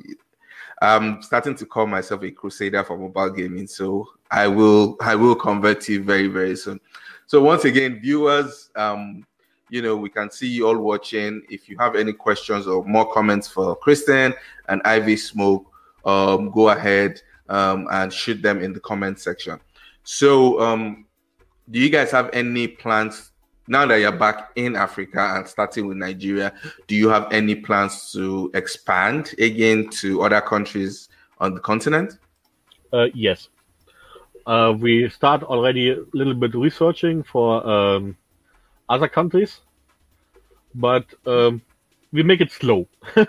I'm 0.83 1.23
starting 1.23 1.55
to 1.57 1.67
call 1.67 1.87
myself 1.87 2.23
a 2.23 2.31
crusader 2.31 2.83
for 2.85 2.97
mobile 2.97 3.31
gaming, 3.31 3.67
so 3.67 4.07
I 4.31 4.49
will 4.49 4.97
I 5.01 5.15
will 5.15 5.35
convert 5.35 5.89
you 5.89 6.03
very 6.03 6.27
very 6.27 6.57
soon. 6.57 6.81
So 7.27 7.43
once 7.43 7.65
again, 7.65 8.01
viewers, 8.01 8.71
um, 8.77 9.27
you 9.69 9.83
know, 9.83 9.97
we 9.97 10.11
can 10.11 10.31
see 10.31 10.49
you 10.49 10.67
all 10.67 10.79
watching. 10.79 11.43
If 11.49 11.69
you 11.69 11.79
have 11.79 11.97
any 11.97 12.13
questions 12.13 12.67
or 12.67 12.85
more 12.85 13.11
comments 13.13 13.49
for 13.49 13.77
Christian 13.77 14.35
and 14.69 14.83
Ivy 14.85 15.17
Smoke, 15.17 15.71
um, 16.05 16.51
go 16.51 16.71
ahead 16.71 17.21
um, 17.49 17.87
and 17.93 18.13
shoot 18.13 18.43
them 18.43 18.63
in 18.63 18.73
the 18.73 18.81
comment 18.81 19.21
section. 19.21 19.61
So, 20.12 20.59
um, 20.61 21.07
do 21.70 21.79
you 21.79 21.88
guys 21.88 22.11
have 22.11 22.31
any 22.33 22.66
plans 22.66 23.31
now 23.68 23.87
that 23.87 24.01
you're 24.01 24.11
back 24.11 24.51
in 24.57 24.75
Africa 24.75 25.35
and 25.37 25.46
starting 25.46 25.87
with 25.87 25.99
Nigeria? 25.99 26.53
Do 26.88 26.96
you 26.96 27.09
have 27.09 27.29
any 27.31 27.55
plans 27.55 28.11
to 28.14 28.51
expand 28.55 29.33
again 29.38 29.88
to 30.01 30.23
other 30.23 30.40
countries 30.40 31.09
on 31.38 31.55
the 31.55 31.61
continent? 31.61 32.18
Uh, 32.92 33.07
yes. 33.14 33.51
uh, 34.46 34.75
we 34.77 35.09
start 35.11 35.44
already 35.44 35.90
a 35.92 35.99
little 36.12 36.35
bit 36.35 36.57
researching 36.57 37.23
for 37.23 37.64
um, 37.64 38.16
other 38.88 39.07
countries, 39.07 39.61
but 40.75 41.05
um, 41.25 41.62
we 42.12 42.25
make 42.25 42.40
it 42.40 42.51
slow. 42.51 42.88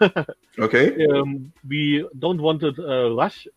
Okay. 0.59 1.07
um, 1.07 1.53
we 1.65 2.05
don't 2.19 2.41
want 2.41 2.61
it 2.63 2.77
uh, 2.77 3.11
rush. 3.15 3.47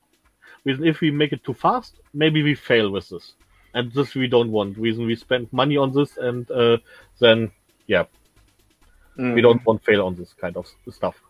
Reason 0.65 0.87
if 0.87 1.01
we 1.01 1.11
make 1.11 1.33
it 1.33 1.45
too 1.45 1.55
fast, 1.55 2.01
maybe 2.13 2.43
we 2.43 2.55
fail 2.55 2.91
with 2.91 3.09
this, 3.09 3.35
and 3.75 3.93
this 3.93 4.15
we 4.15 4.27
don't 4.27 4.51
want. 4.51 4.79
Reason 4.79 5.07
we 5.07 5.17
spend 5.17 5.53
money 5.53 5.77
on 5.77 5.93
this, 5.93 6.17
and 6.17 6.51
uh, 6.51 6.79
then 7.21 7.51
yeah, 7.87 8.05
Mm. 9.19 9.35
we 9.35 9.41
don't 9.41 9.65
want 9.65 9.85
fail 9.85 10.05
on 10.05 10.17
this 10.17 10.33
kind 10.33 10.57
of 10.57 10.67
stuff. 10.91 11.21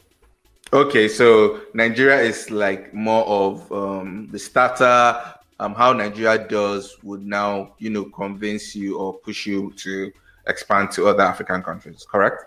Okay, 0.73 1.07
so 1.07 1.61
Nigeria 1.75 2.19
is 2.21 2.51
like 2.51 2.95
more 2.95 3.25
of 3.27 3.71
um, 3.71 4.29
the 4.33 4.39
starter. 4.39 5.23
Um, 5.61 5.75
how 5.75 5.93
Nigeria 5.93 6.49
does 6.49 6.97
would 7.03 7.25
now, 7.25 7.75
you 7.79 7.91
know, 7.91 8.07
convince 8.07 8.75
you 8.75 8.99
or 8.99 9.15
push 9.15 9.47
you 9.47 9.73
to 9.77 10.11
expand 10.47 10.91
to 10.93 11.07
other 11.09 11.23
African 11.23 11.63
countries. 11.63 12.07
Correct? 12.11 12.43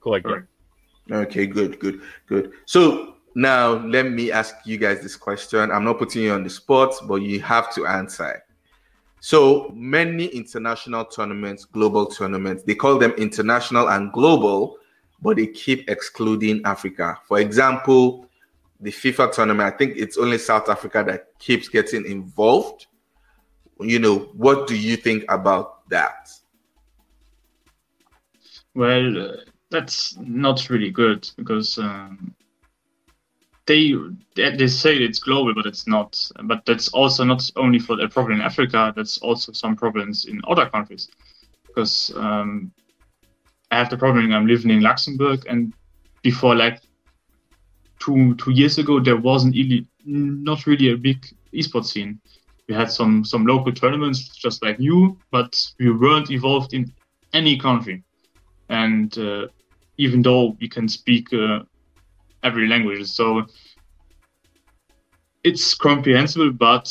Correct. 0.00 0.24
Correct. 0.26 0.46
Okay, 1.10 1.46
good, 1.46 1.80
good, 1.80 2.02
good. 2.26 2.52
So 2.66 3.14
now 3.34 3.72
let 3.86 4.10
me 4.10 4.30
ask 4.32 4.56
you 4.64 4.78
guys 4.78 5.00
this 5.02 5.16
question. 5.16 5.70
I'm 5.70 5.84
not 5.84 5.98
putting 5.98 6.22
you 6.22 6.32
on 6.32 6.42
the 6.42 6.50
spot, 6.50 6.94
but 7.06 7.16
you 7.16 7.40
have 7.40 7.72
to 7.74 7.86
answer. 7.86 8.42
So 9.20 9.72
many 9.74 10.26
international 10.26 11.04
tournaments, 11.04 11.64
global 11.64 12.06
tournaments, 12.06 12.62
they 12.62 12.74
call 12.74 12.98
them 12.98 13.12
international 13.12 13.90
and 13.90 14.12
global, 14.12 14.78
but 15.20 15.36
they 15.36 15.48
keep 15.48 15.90
excluding 15.90 16.62
Africa. 16.64 17.18
For 17.26 17.40
example, 17.40 18.28
the 18.80 18.90
FIFA 18.90 19.32
tournament, 19.32 19.74
I 19.74 19.76
think 19.76 19.96
it's 19.96 20.18
only 20.18 20.38
South 20.38 20.68
Africa 20.68 21.02
that 21.06 21.38
keeps 21.38 21.68
getting 21.68 22.06
involved. 22.06 22.86
You 23.80 23.98
know, 23.98 24.30
what 24.34 24.68
do 24.68 24.76
you 24.76 24.96
think 24.96 25.24
about 25.28 25.88
that? 25.90 26.30
Well, 28.74 29.30
uh, 29.30 29.36
that's 29.70 30.16
not 30.18 30.70
really 30.70 30.90
good 30.90 31.28
because 31.36 31.78
um, 31.78 32.34
they 33.68 33.94
they 34.34 34.66
say 34.66 34.96
it's 34.96 35.18
global, 35.18 35.54
but 35.54 35.66
it's 35.66 35.86
not. 35.86 36.18
But 36.44 36.64
that's 36.66 36.88
also 36.88 37.24
not 37.24 37.48
only 37.56 37.78
for 37.78 38.00
a 38.00 38.08
problem 38.08 38.40
in 38.40 38.46
Africa. 38.46 38.92
That's 38.96 39.18
also 39.18 39.52
some 39.52 39.76
problems 39.76 40.24
in 40.24 40.40
other 40.48 40.68
countries 40.68 41.08
because 41.66 42.12
um, 42.16 42.72
I 43.70 43.78
have 43.78 43.90
the 43.90 43.98
problem. 43.98 44.32
I'm 44.32 44.46
living 44.46 44.70
in 44.70 44.80
Luxembourg, 44.80 45.44
and 45.48 45.72
before 46.22 46.54
like 46.56 46.80
two 48.00 48.34
two 48.36 48.52
years 48.52 48.78
ago, 48.78 49.00
there 49.00 49.18
wasn't 49.18 49.54
really 49.54 49.86
not 50.04 50.66
really 50.66 50.90
a 50.90 50.96
big 50.96 51.26
esports 51.54 51.92
scene. 51.92 52.20
We 52.68 52.74
had 52.74 52.90
some 52.90 53.24
some 53.24 53.46
local 53.46 53.72
tournaments, 53.72 54.28
just 54.36 54.62
like 54.64 54.78
you, 54.80 55.18
but 55.30 55.60
we 55.78 55.90
weren't 55.92 56.30
involved 56.30 56.72
in 56.72 56.92
any 57.34 57.58
country 57.58 58.02
and 58.68 59.16
uh, 59.18 59.46
even 59.96 60.22
though 60.22 60.56
we 60.60 60.68
can 60.68 60.88
speak 60.88 61.32
uh, 61.32 61.60
every 62.48 62.66
language, 62.68 63.06
so 63.08 63.46
it's 65.44 65.74
comprehensible, 65.74 66.52
but 66.52 66.88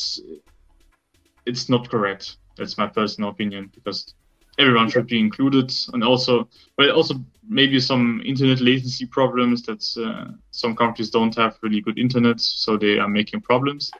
it's 1.45 1.69
not 1.69 1.89
correct. 1.89 2.37
That's 2.57 2.77
my 2.77 2.87
personal 2.87 3.29
opinion 3.29 3.71
because 3.73 4.13
everyone 4.59 4.89
should 4.89 5.07
be 5.07 5.19
included, 5.19 5.71
and 5.93 6.03
also, 6.03 6.49
but 6.77 6.89
also 6.89 7.15
maybe 7.47 7.79
some 7.79 8.21
internet 8.25 8.59
latency 8.61 9.05
problems. 9.05 9.61
That 9.63 9.83
uh, 9.97 10.31
some 10.51 10.75
countries 10.75 11.09
don't 11.11 11.35
have 11.35 11.57
really 11.61 11.81
good 11.81 11.99
internet, 11.99 12.39
so 12.39 12.77
they 12.77 12.99
are 12.99 13.09
making 13.09 13.41
problems. 13.41 13.91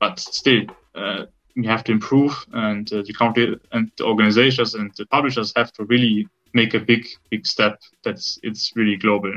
But 0.00 0.18
still, 0.18 0.62
uh, 0.94 1.26
we 1.56 1.66
have 1.66 1.84
to 1.84 1.92
improve, 1.92 2.34
and 2.52 2.92
uh, 2.92 3.02
the 3.06 3.14
country 3.14 3.56
and 3.72 3.90
the 3.96 4.04
organizations 4.04 4.74
and 4.74 4.90
the 4.96 5.06
publishers 5.06 5.52
have 5.56 5.72
to 5.74 5.84
really 5.84 6.28
make 6.52 6.74
a 6.74 6.80
big, 6.80 7.06
big 7.30 7.46
step. 7.46 7.80
That's 8.04 8.38
it's 8.42 8.72
really 8.76 8.96
global. 8.96 9.32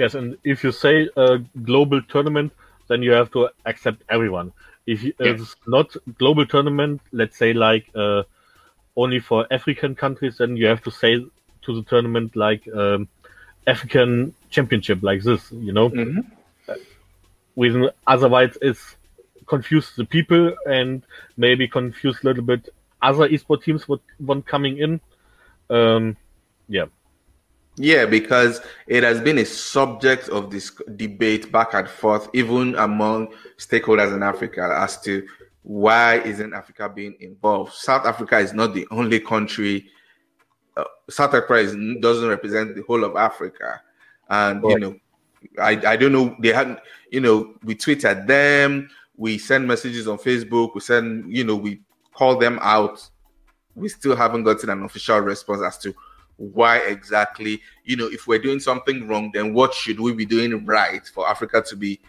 Yes, 0.00 0.14
and 0.14 0.38
if 0.44 0.64
you 0.64 0.72
say 0.72 1.10
a 1.14 1.38
global 1.62 2.00
tournament, 2.00 2.52
then 2.88 3.02
you 3.02 3.10
have 3.12 3.30
to 3.32 3.50
accept 3.66 4.02
everyone. 4.08 4.52
If 4.86 5.02
you, 5.02 5.12
it's 5.18 5.56
not 5.66 5.94
global 6.18 6.46
tournament, 6.46 7.02
let's 7.12 7.36
say 7.36 7.52
like 7.52 7.90
uh, 7.94 8.22
only 8.96 9.20
for 9.20 9.46
African 9.50 9.94
countries, 9.94 10.38
then 10.38 10.56
you 10.56 10.66
have 10.68 10.82
to 10.84 10.90
say 10.90 11.12
to 11.64 11.74
the 11.74 11.82
tournament 11.82 12.34
like 12.34 12.66
um, 12.74 13.08
African 13.66 14.34
Championship, 14.48 15.02
like 15.02 15.22
this. 15.22 15.52
You 15.52 15.72
know, 15.72 15.90
Mhm. 15.90 16.24
with 17.54 17.74
otherwise 18.06 18.56
it's 18.62 18.96
confuse 19.46 19.94
the 19.96 20.06
people 20.06 20.54
and 20.64 21.02
maybe 21.36 21.68
confuse 21.68 22.16
a 22.22 22.26
little 22.28 22.44
bit 22.44 22.70
other 23.02 23.28
esport 23.28 23.62
teams 23.64 23.86
what 23.86 24.00
want 24.18 24.46
coming 24.46 24.78
in. 24.78 25.00
Um, 25.68 26.16
yeah. 26.68 26.86
Yeah, 27.82 28.04
because 28.04 28.60
it 28.86 29.02
has 29.04 29.22
been 29.22 29.38
a 29.38 29.44
subject 29.46 30.28
of 30.28 30.50
this 30.50 30.70
debate 30.96 31.50
back 31.50 31.72
and 31.72 31.88
forth, 31.88 32.28
even 32.34 32.74
among 32.74 33.28
stakeholders 33.56 34.14
in 34.14 34.22
Africa, 34.22 34.76
as 34.78 35.00
to 35.00 35.26
why 35.62 36.16
isn't 36.16 36.52
Africa 36.52 36.90
being 36.94 37.16
involved. 37.20 37.72
South 37.72 38.04
Africa 38.04 38.38
is 38.38 38.52
not 38.52 38.74
the 38.74 38.86
only 38.90 39.18
country. 39.18 39.86
Uh, 40.76 40.84
South 41.08 41.32
Africa 41.32 41.54
is, 41.54 41.74
doesn't 42.02 42.28
represent 42.28 42.76
the 42.76 42.82
whole 42.82 43.02
of 43.02 43.16
Africa, 43.16 43.80
and 44.28 44.62
you 44.62 44.78
know, 44.78 44.94
I 45.58 45.70
I 45.86 45.96
don't 45.96 46.12
know. 46.12 46.36
They 46.38 46.52
hadn't, 46.52 46.80
you 47.10 47.20
know, 47.20 47.54
we 47.64 47.76
tweet 47.76 48.04
at 48.04 48.26
them, 48.26 48.90
we 49.16 49.38
send 49.38 49.66
messages 49.66 50.06
on 50.06 50.18
Facebook, 50.18 50.74
we 50.74 50.82
send, 50.82 51.34
you 51.34 51.44
know, 51.44 51.56
we 51.56 51.80
call 52.12 52.36
them 52.36 52.58
out. 52.60 53.08
We 53.74 53.88
still 53.88 54.16
haven't 54.16 54.42
gotten 54.42 54.68
an 54.68 54.82
official 54.82 55.20
response 55.20 55.62
as 55.62 55.78
to 55.78 55.94
why 56.40 56.78
exactly 56.78 57.60
you 57.84 57.96
know 57.96 58.06
if 58.06 58.26
we're 58.26 58.38
doing 58.38 58.58
something 58.58 59.06
wrong 59.06 59.30
then 59.34 59.52
what 59.52 59.74
should 59.74 60.00
we 60.00 60.14
be 60.14 60.24
doing 60.24 60.64
right 60.64 61.06
for 61.06 61.28
africa 61.28 61.62
to 61.62 61.76
be 61.76 62.00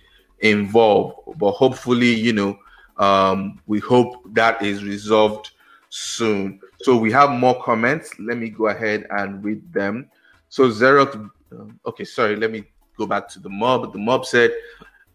involved? 0.42 1.38
But 1.38 1.52
hopefully 1.52 2.14
you 2.14 2.34
know 2.34 2.60
um 2.98 3.60
we 3.68 3.80
hope 3.80 4.24
that 4.34 4.62
is 4.62 4.84
resolved 4.84 5.52
soon. 5.90 6.60
So 6.82 6.98
we 6.98 7.12
have 7.12 7.32
more 7.32 7.62
comments. 7.62 8.12
Let 8.20 8.38
me 8.38 8.50
go 8.50 8.68
ahead 8.68 9.08
and 9.12 9.44
read 9.44 9.72
them. 9.74 10.10
So 10.50 10.70
zero 10.70 11.30
um, 11.52 11.80
okay 11.86 12.04
sorry 12.04 12.36
let 12.36 12.52
me 12.52 12.64
go 12.98 13.06
back 13.06 13.28
to 13.30 13.40
the 13.40 13.50
mob. 13.50 13.94
The 13.94 14.00
mob 14.00 14.26
said 14.26 14.54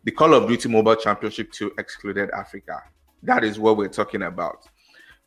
the 0.04 0.10
call 0.10 0.34
of 0.34 0.48
duty 0.48 0.68
mobile 0.68 0.96
championship 0.96 1.50
2 1.52 1.72
excluded 1.78 2.30
africa. 2.30 2.82
That 3.22 3.44
is 3.44 3.58
what 3.58 3.76
we're 3.76 3.88
talking 3.88 4.22
about. 4.22 4.68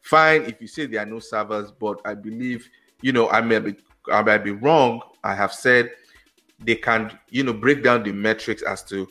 Fine 0.01 0.43
if 0.43 0.61
you 0.61 0.67
say 0.67 0.85
there 0.85 1.01
are 1.01 1.05
no 1.05 1.19
servers 1.19 1.71
but 1.71 1.99
i 2.05 2.13
believe 2.13 2.69
you 3.01 3.11
know, 3.11 3.29
I 3.29 3.41
may 3.41 3.59
be 3.59 3.75
I 4.11 4.21
might 4.21 4.39
be 4.43 4.51
wrong. 4.51 5.01
I 5.23 5.35
have 5.35 5.53
said 5.53 5.91
they 6.59 6.75
can, 6.75 7.17
you 7.29 7.43
know, 7.43 7.53
break 7.53 7.83
down 7.83 8.03
the 8.03 8.11
metrics 8.11 8.61
as 8.61 8.83
to 8.85 9.07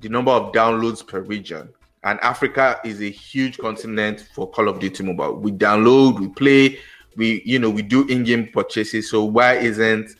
the 0.00 0.08
number 0.08 0.32
of 0.32 0.52
downloads 0.52 1.06
per 1.06 1.20
region. 1.20 1.68
And 2.02 2.20
Africa 2.20 2.80
is 2.84 3.00
a 3.00 3.10
huge 3.10 3.58
continent 3.58 4.28
for 4.34 4.50
Call 4.50 4.68
of 4.68 4.78
Duty 4.78 5.02
Mobile. 5.04 5.36
We 5.36 5.52
download, 5.52 6.20
we 6.20 6.28
play, 6.28 6.78
we, 7.16 7.42
you 7.46 7.58
know, 7.58 7.70
we 7.70 7.80
do 7.80 8.06
in-game 8.08 8.48
purchases. 8.52 9.10
So 9.10 9.24
why 9.24 9.54
isn't 9.54 10.10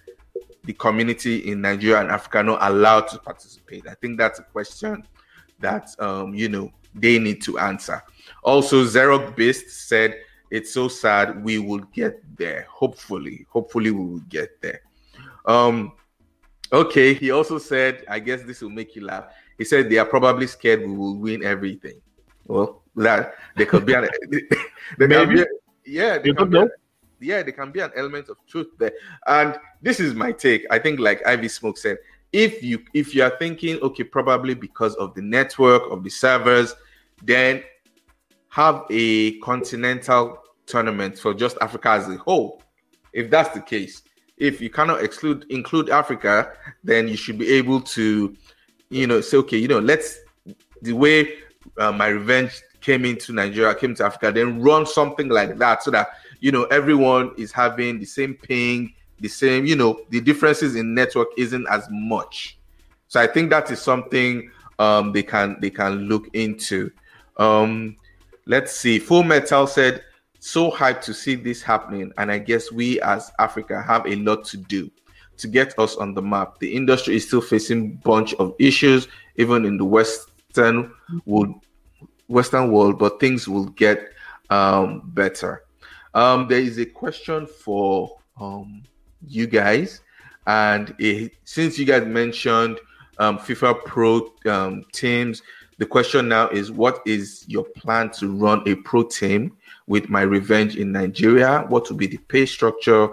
the 0.64 0.72
community 0.72 1.50
in 1.50 1.60
Nigeria 1.60 2.00
and 2.00 2.10
Africa 2.10 2.42
not 2.42 2.58
allowed 2.62 3.08
to 3.08 3.18
participate? 3.18 3.86
I 3.86 3.94
think 3.94 4.16
that's 4.16 4.38
a 4.38 4.44
question 4.44 5.06
that 5.60 5.88
um, 5.98 6.34
you 6.34 6.48
know 6.48 6.72
they 6.94 7.18
need 7.18 7.42
to 7.42 7.58
answer. 7.58 8.02
Also, 8.42 8.84
Zero 8.84 9.30
Beast 9.32 9.88
said 9.88 10.16
it's 10.50 10.72
so 10.72 10.88
sad. 10.88 11.42
We 11.44 11.58
will 11.58 11.80
get 11.92 12.22
there. 12.36 12.66
Hopefully, 12.70 13.46
hopefully 13.48 13.90
we 13.90 14.04
will 14.04 14.24
get 14.28 14.60
there. 14.60 14.80
Um, 15.46 15.92
okay. 16.72 17.14
He 17.14 17.30
also 17.30 17.58
said, 17.58 18.04
I 18.08 18.18
guess 18.18 18.42
this 18.42 18.60
will 18.60 18.70
make 18.70 18.94
you 18.96 19.04
laugh. 19.04 19.32
He 19.58 19.64
said 19.64 19.88
they 19.88 19.98
are 19.98 20.06
probably 20.06 20.46
scared 20.46 20.80
we 20.80 20.94
will 20.96 21.16
win 21.16 21.44
everything. 21.44 22.00
Well, 22.46 22.82
that 22.96 23.34
there 23.56 23.66
could 23.66 23.86
be 23.86 23.94
an 23.94 24.08
there 24.28 25.08
can 25.08 25.28
Maybe. 25.28 25.34
be, 25.36 25.44
yeah, 25.86 26.18
there 26.18 26.34
can 26.34 26.50
be 26.50 26.58
an- 26.58 26.70
yeah, 27.20 27.42
there 27.42 27.52
can 27.52 27.70
be 27.70 27.80
an 27.80 27.90
element 27.96 28.28
of 28.28 28.36
truth 28.46 28.68
there. 28.78 28.92
And 29.26 29.58
this 29.80 29.98
is 29.98 30.14
my 30.14 30.32
take. 30.32 30.66
I 30.70 30.78
think, 30.78 31.00
like 31.00 31.26
Ivy 31.26 31.48
Smoke 31.48 31.78
said, 31.78 31.98
if 32.32 32.62
you 32.62 32.82
if 32.92 33.14
you 33.14 33.22
are 33.22 33.32
thinking, 33.38 33.80
okay, 33.80 34.04
probably 34.04 34.54
because 34.54 34.94
of 34.96 35.14
the 35.14 35.22
network 35.22 35.90
of 35.90 36.04
the 36.04 36.10
servers, 36.10 36.74
then 37.22 37.62
have 38.54 38.84
a 38.88 39.36
continental 39.40 40.38
tournament 40.66 41.18
for 41.18 41.34
just 41.34 41.58
Africa 41.60 41.90
as 41.90 42.08
a 42.08 42.16
whole. 42.18 42.62
If 43.12 43.28
that's 43.28 43.52
the 43.52 43.60
case, 43.60 44.02
if 44.36 44.60
you 44.60 44.70
cannot 44.70 45.02
exclude 45.02 45.44
include 45.50 45.90
Africa, 45.90 46.52
then 46.84 47.08
you 47.08 47.16
should 47.16 47.36
be 47.36 47.52
able 47.52 47.80
to, 47.80 48.36
you 48.90 49.06
know, 49.08 49.20
say, 49.20 49.38
okay, 49.38 49.58
you 49.58 49.66
know, 49.66 49.80
let's 49.80 50.20
the 50.82 50.92
way 50.92 51.32
uh, 51.78 51.90
my 51.90 52.06
revenge 52.06 52.62
came 52.80 53.04
into 53.04 53.32
Nigeria, 53.32 53.74
came 53.74 53.92
to 53.96 54.04
Africa, 54.04 54.30
then 54.30 54.62
run 54.62 54.86
something 54.86 55.28
like 55.28 55.58
that 55.58 55.82
so 55.82 55.90
that 55.90 56.10
you 56.38 56.52
know 56.52 56.62
everyone 56.66 57.32
is 57.36 57.50
having 57.50 57.98
the 57.98 58.06
same 58.06 58.34
ping, 58.34 58.94
the 59.18 59.28
same, 59.28 59.66
you 59.66 59.74
know, 59.74 60.00
the 60.10 60.20
differences 60.20 60.76
in 60.76 60.94
network 60.94 61.26
isn't 61.36 61.66
as 61.68 61.88
much. 61.90 62.56
So 63.08 63.20
I 63.20 63.26
think 63.26 63.50
that 63.50 63.68
is 63.72 63.82
something 63.82 64.48
um, 64.78 65.12
they 65.12 65.24
can 65.24 65.56
they 65.60 65.70
can 65.70 66.06
look 66.08 66.28
into. 66.34 66.92
Um, 67.36 67.96
let's 68.46 68.72
see. 68.72 68.98
Full 68.98 69.22
Metal 69.22 69.66
said, 69.66 70.02
so 70.40 70.70
hyped 70.70 71.00
to 71.02 71.14
see 71.14 71.34
this 71.36 71.62
happening, 71.62 72.12
and 72.18 72.30
I 72.30 72.38
guess 72.38 72.70
we 72.70 73.00
as 73.00 73.32
Africa 73.38 73.82
have 73.82 74.06
a 74.06 74.16
lot 74.16 74.44
to 74.46 74.58
do 74.58 74.90
to 75.38 75.48
get 75.48 75.78
us 75.78 75.96
on 75.96 76.14
the 76.14 76.22
map. 76.22 76.58
The 76.58 76.74
industry 76.74 77.16
is 77.16 77.26
still 77.26 77.40
facing 77.40 77.96
bunch 77.96 78.34
of 78.34 78.54
issues, 78.58 79.08
even 79.36 79.64
in 79.64 79.76
the 79.78 79.84
Western 79.84 80.92
world, 81.24 81.54
Western 82.28 82.70
world, 82.70 82.98
but 82.98 83.20
things 83.20 83.48
will 83.48 83.66
get 83.70 84.10
um, 84.50 85.02
better. 85.14 85.64
Um, 86.14 86.46
there 86.46 86.60
is 86.60 86.78
a 86.78 86.86
question 86.86 87.46
for 87.46 88.18
um, 88.40 88.82
you 89.26 89.46
guys, 89.46 90.02
and 90.46 90.94
it, 90.98 91.32
since 91.44 91.78
you 91.78 91.84
guys 91.86 92.04
mentioned 92.06 92.78
um, 93.18 93.38
FIFA 93.38 93.84
Pro 93.84 94.30
um, 94.46 94.84
teams, 94.92 95.42
the 95.78 95.86
question 95.86 96.28
now 96.28 96.48
is: 96.48 96.70
What 96.70 97.02
is 97.06 97.44
your 97.48 97.64
plan 97.64 98.10
to 98.12 98.32
run 98.32 98.62
a 98.66 98.74
pro 98.76 99.02
team 99.02 99.56
with 99.86 100.08
my 100.08 100.22
revenge 100.22 100.76
in 100.76 100.92
Nigeria? 100.92 101.64
What 101.68 101.88
will 101.88 101.96
be 101.96 102.06
the 102.06 102.18
pay 102.18 102.46
structure? 102.46 103.08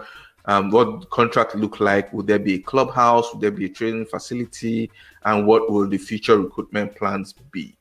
Um, 0.46 0.72
what 0.72 1.10
contract 1.10 1.56
look 1.56 1.80
like? 1.80 2.12
Would 2.14 2.28
there 2.28 2.40
be 2.40 2.56
a 2.56 2.60
clubhouse? 2.60 3.32
Would 3.32 3.42
there 3.42 3.52
be 3.52 3.66
a 3.66 3.70
training 3.70 4.06
facility? 4.06 4.90
And 5.24 5.46
what 5.46 5.70
will 5.70 5.88
the 5.88 5.98
future 5.98 6.40
recruitment 6.40 6.96
plans 6.96 7.34
be? 7.52 7.76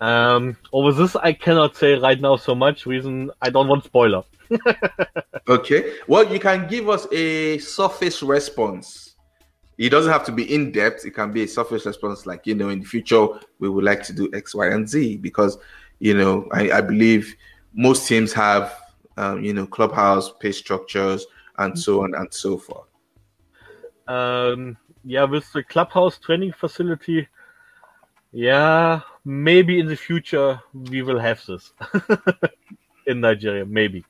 Um, 0.00 0.56
over 0.72 0.90
this, 0.92 1.14
I 1.14 1.32
cannot 1.32 1.76
say 1.76 1.94
right 1.94 2.20
now 2.20 2.36
so 2.36 2.56
much. 2.56 2.86
Reason 2.86 3.30
I 3.40 3.50
don't 3.50 3.68
want 3.68 3.84
spoiler. 3.84 4.24
okay. 5.48 5.94
Well, 6.08 6.30
you 6.32 6.40
can 6.40 6.66
give 6.66 6.88
us 6.88 7.06
a 7.12 7.58
surface 7.58 8.22
response. 8.22 9.11
It 9.78 9.90
doesn't 9.90 10.12
have 10.12 10.24
to 10.24 10.32
be 10.32 10.54
in 10.54 10.70
depth. 10.72 11.04
It 11.04 11.12
can 11.12 11.32
be 11.32 11.44
a 11.44 11.48
surface 11.48 11.86
response, 11.86 12.26
like 12.26 12.46
you 12.46 12.54
know, 12.54 12.68
in 12.68 12.80
the 12.80 12.84
future 12.84 13.26
we 13.58 13.68
would 13.68 13.84
like 13.84 14.02
to 14.04 14.12
do 14.12 14.30
X, 14.34 14.54
Y, 14.54 14.68
and 14.68 14.88
Z 14.88 15.16
because 15.18 15.58
you 15.98 16.14
know 16.14 16.48
I, 16.52 16.70
I 16.70 16.80
believe 16.80 17.34
most 17.74 18.06
teams 18.06 18.32
have 18.32 18.74
um, 19.16 19.42
you 19.42 19.52
know 19.52 19.66
clubhouse 19.66 20.32
pay 20.40 20.52
structures 20.52 21.26
and 21.58 21.78
so 21.78 22.02
on 22.02 22.14
and 22.14 22.32
so 22.32 22.58
forth. 22.58 22.86
Um, 24.08 24.76
yeah, 25.04 25.24
with 25.24 25.50
the 25.52 25.62
clubhouse 25.62 26.18
training 26.18 26.52
facility, 26.52 27.28
yeah, 28.32 29.00
maybe 29.24 29.78
in 29.80 29.86
the 29.86 29.96
future 29.96 30.60
we 30.72 31.02
will 31.02 31.18
have 31.18 31.44
this 31.46 31.72
in 33.06 33.20
Nigeria, 33.20 33.64
maybe. 33.64 34.04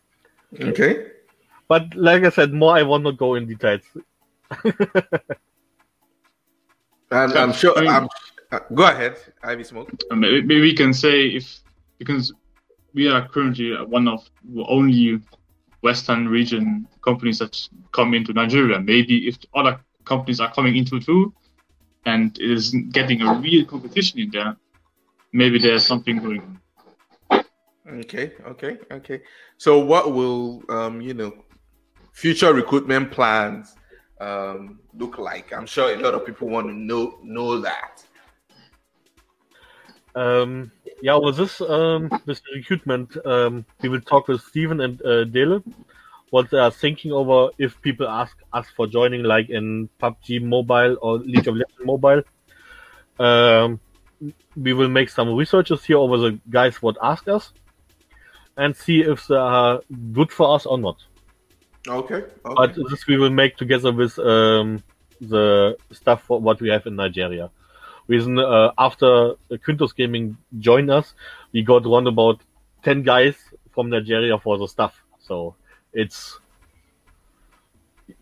Okay. 0.61 1.07
But 1.69 1.95
like 1.95 2.25
I 2.25 2.31
said, 2.31 2.53
more 2.53 2.77
I 2.77 2.83
want 2.83 3.05
not 3.05 3.17
go 3.17 3.35
in 3.35 3.47
details. 3.47 3.83
and 7.13 7.33
I'm 7.33 7.53
sure. 7.53 7.79
I'm, 7.79 8.09
uh, 8.51 8.59
go 8.75 8.85
ahead, 8.85 9.17
Ivy 9.43 9.65
Smoke. 9.65 9.91
Maybe 10.11 10.61
we 10.61 10.75
can 10.75 10.93
say 10.93 11.27
if 11.29 11.61
because 11.99 12.33
we 12.95 13.09
are 13.09 13.27
currently 13.29 13.75
one 13.87 14.09
of 14.09 14.29
only 14.69 15.21
Western 15.83 16.29
region 16.29 16.87
companies 17.03 17.39
that 17.39 17.57
come 17.93 18.15
into 18.15 18.33
Nigeria. 18.33 18.81
Maybe 18.81 19.29
if 19.29 19.37
other 19.55 19.81
companies 20.05 20.41
are 20.41 20.53
coming 20.53 20.77
into 20.77 21.01
too, 21.01 21.33
and 22.07 22.37
it 22.39 22.51
is 22.51 22.75
getting 22.91 23.23
a 23.23 23.35
real 23.35 23.65
competition 23.65 24.21
in 24.21 24.31
there, 24.31 24.57
maybe 25.33 25.59
there's 25.59 25.85
something 25.85 26.19
going 26.19 26.41
on. 26.41 27.45
Okay, 27.89 28.33
okay, 28.47 28.79
okay. 28.91 29.21
So, 29.59 29.79
what 29.79 30.13
will 30.13 30.63
um, 30.69 31.01
you 31.01 31.15
know, 31.15 31.33
future 32.13 32.53
recruitment 32.53 33.11
plans 33.11 33.75
um, 34.23 34.79
look 34.95 35.19
like? 35.19 35.53
I'm 35.53 35.67
sure 35.67 35.93
a 35.93 35.97
lot 35.97 36.15
of 36.15 36.25
people 36.25 36.49
want 36.49 36.69
to 36.69 36.75
know 36.75 37.19
know 37.23 37.61
that. 37.61 38.05
Um, 40.15 40.71
yeah, 41.01 41.17
with 41.17 41.37
this 41.37 41.61
um, 41.61 42.11
this 42.27 42.43
recruitment, 42.55 43.17
um, 43.27 43.65
we 43.81 43.89
will 43.89 44.01
talk 44.01 44.29
with 44.29 44.43
Stephen 44.43 44.81
and 44.81 45.03
uh, 45.03 45.25
Dele 45.25 45.63
what 46.33 46.49
they 46.49 46.59
are 46.59 46.71
thinking 46.71 47.13
over 47.13 47.51
if 47.59 47.79
people 47.83 48.09
ask 48.09 48.39
us 48.55 48.67
for 48.75 48.87
joining, 48.87 49.23
like 49.23 49.51
in 49.51 49.87
PUBG 50.01 50.43
Mobile 50.43 50.97
or 51.03 51.19
League 51.19 51.47
of 51.47 51.57
Legends 51.57 51.85
Mobile. 51.85 52.23
Um, 53.19 53.79
we 54.57 54.73
will 54.73 54.89
make 54.89 55.11
some 55.11 55.35
researches 55.35 55.85
here 55.85 55.99
over 55.99 56.17
the 56.17 56.41
guys 56.49 56.81
what 56.81 56.97
ask 57.03 57.29
us 57.29 57.53
and 58.57 58.75
see 58.75 59.03
if 59.03 59.27
they 59.27 59.37
are 59.37 59.83
good 60.13 60.33
for 60.33 60.55
us 60.55 60.65
or 60.65 60.79
not. 60.79 60.97
Okay. 61.89 62.15
okay. 62.15 62.31
But 62.45 62.75
this 62.91 63.07
we 63.07 63.17
will 63.17 63.31
make 63.31 63.57
together 63.57 63.93
with 63.93 64.19
um, 64.19 64.83
the 65.21 65.77
stuff 65.91 66.23
for 66.25 66.41
what 66.41 66.61
we 66.61 66.69
have 66.69 66.87
in 66.87 66.97
Nigeria. 66.97 67.51
Reason 68.07 68.39
uh, 68.39 68.73
after 68.79 69.35
Quintus 69.65 69.93
Gaming 69.93 70.37
joined 70.59 70.91
us, 70.91 71.15
we 71.53 71.63
got 71.63 71.85
around 71.87 72.07
about 72.07 72.41
ten 72.85 73.03
guys 73.03 73.37
from 73.73 73.91
Nigeria 73.91 74.39
for 74.39 74.59
the 74.59 74.69
stuff. 74.69 75.03
So 75.21 75.55
it's 75.93 76.39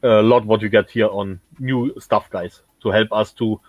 a 0.03 0.23
lot 0.23 0.47
what 0.47 0.63
you 0.63 0.69
get 0.69 0.91
here 0.91 1.09
on 1.09 1.41
new 1.59 1.93
stuff, 1.99 2.31
guys, 2.31 2.63
to 2.83 2.91
help 2.91 3.09
us 3.13 3.33
to 3.35 3.61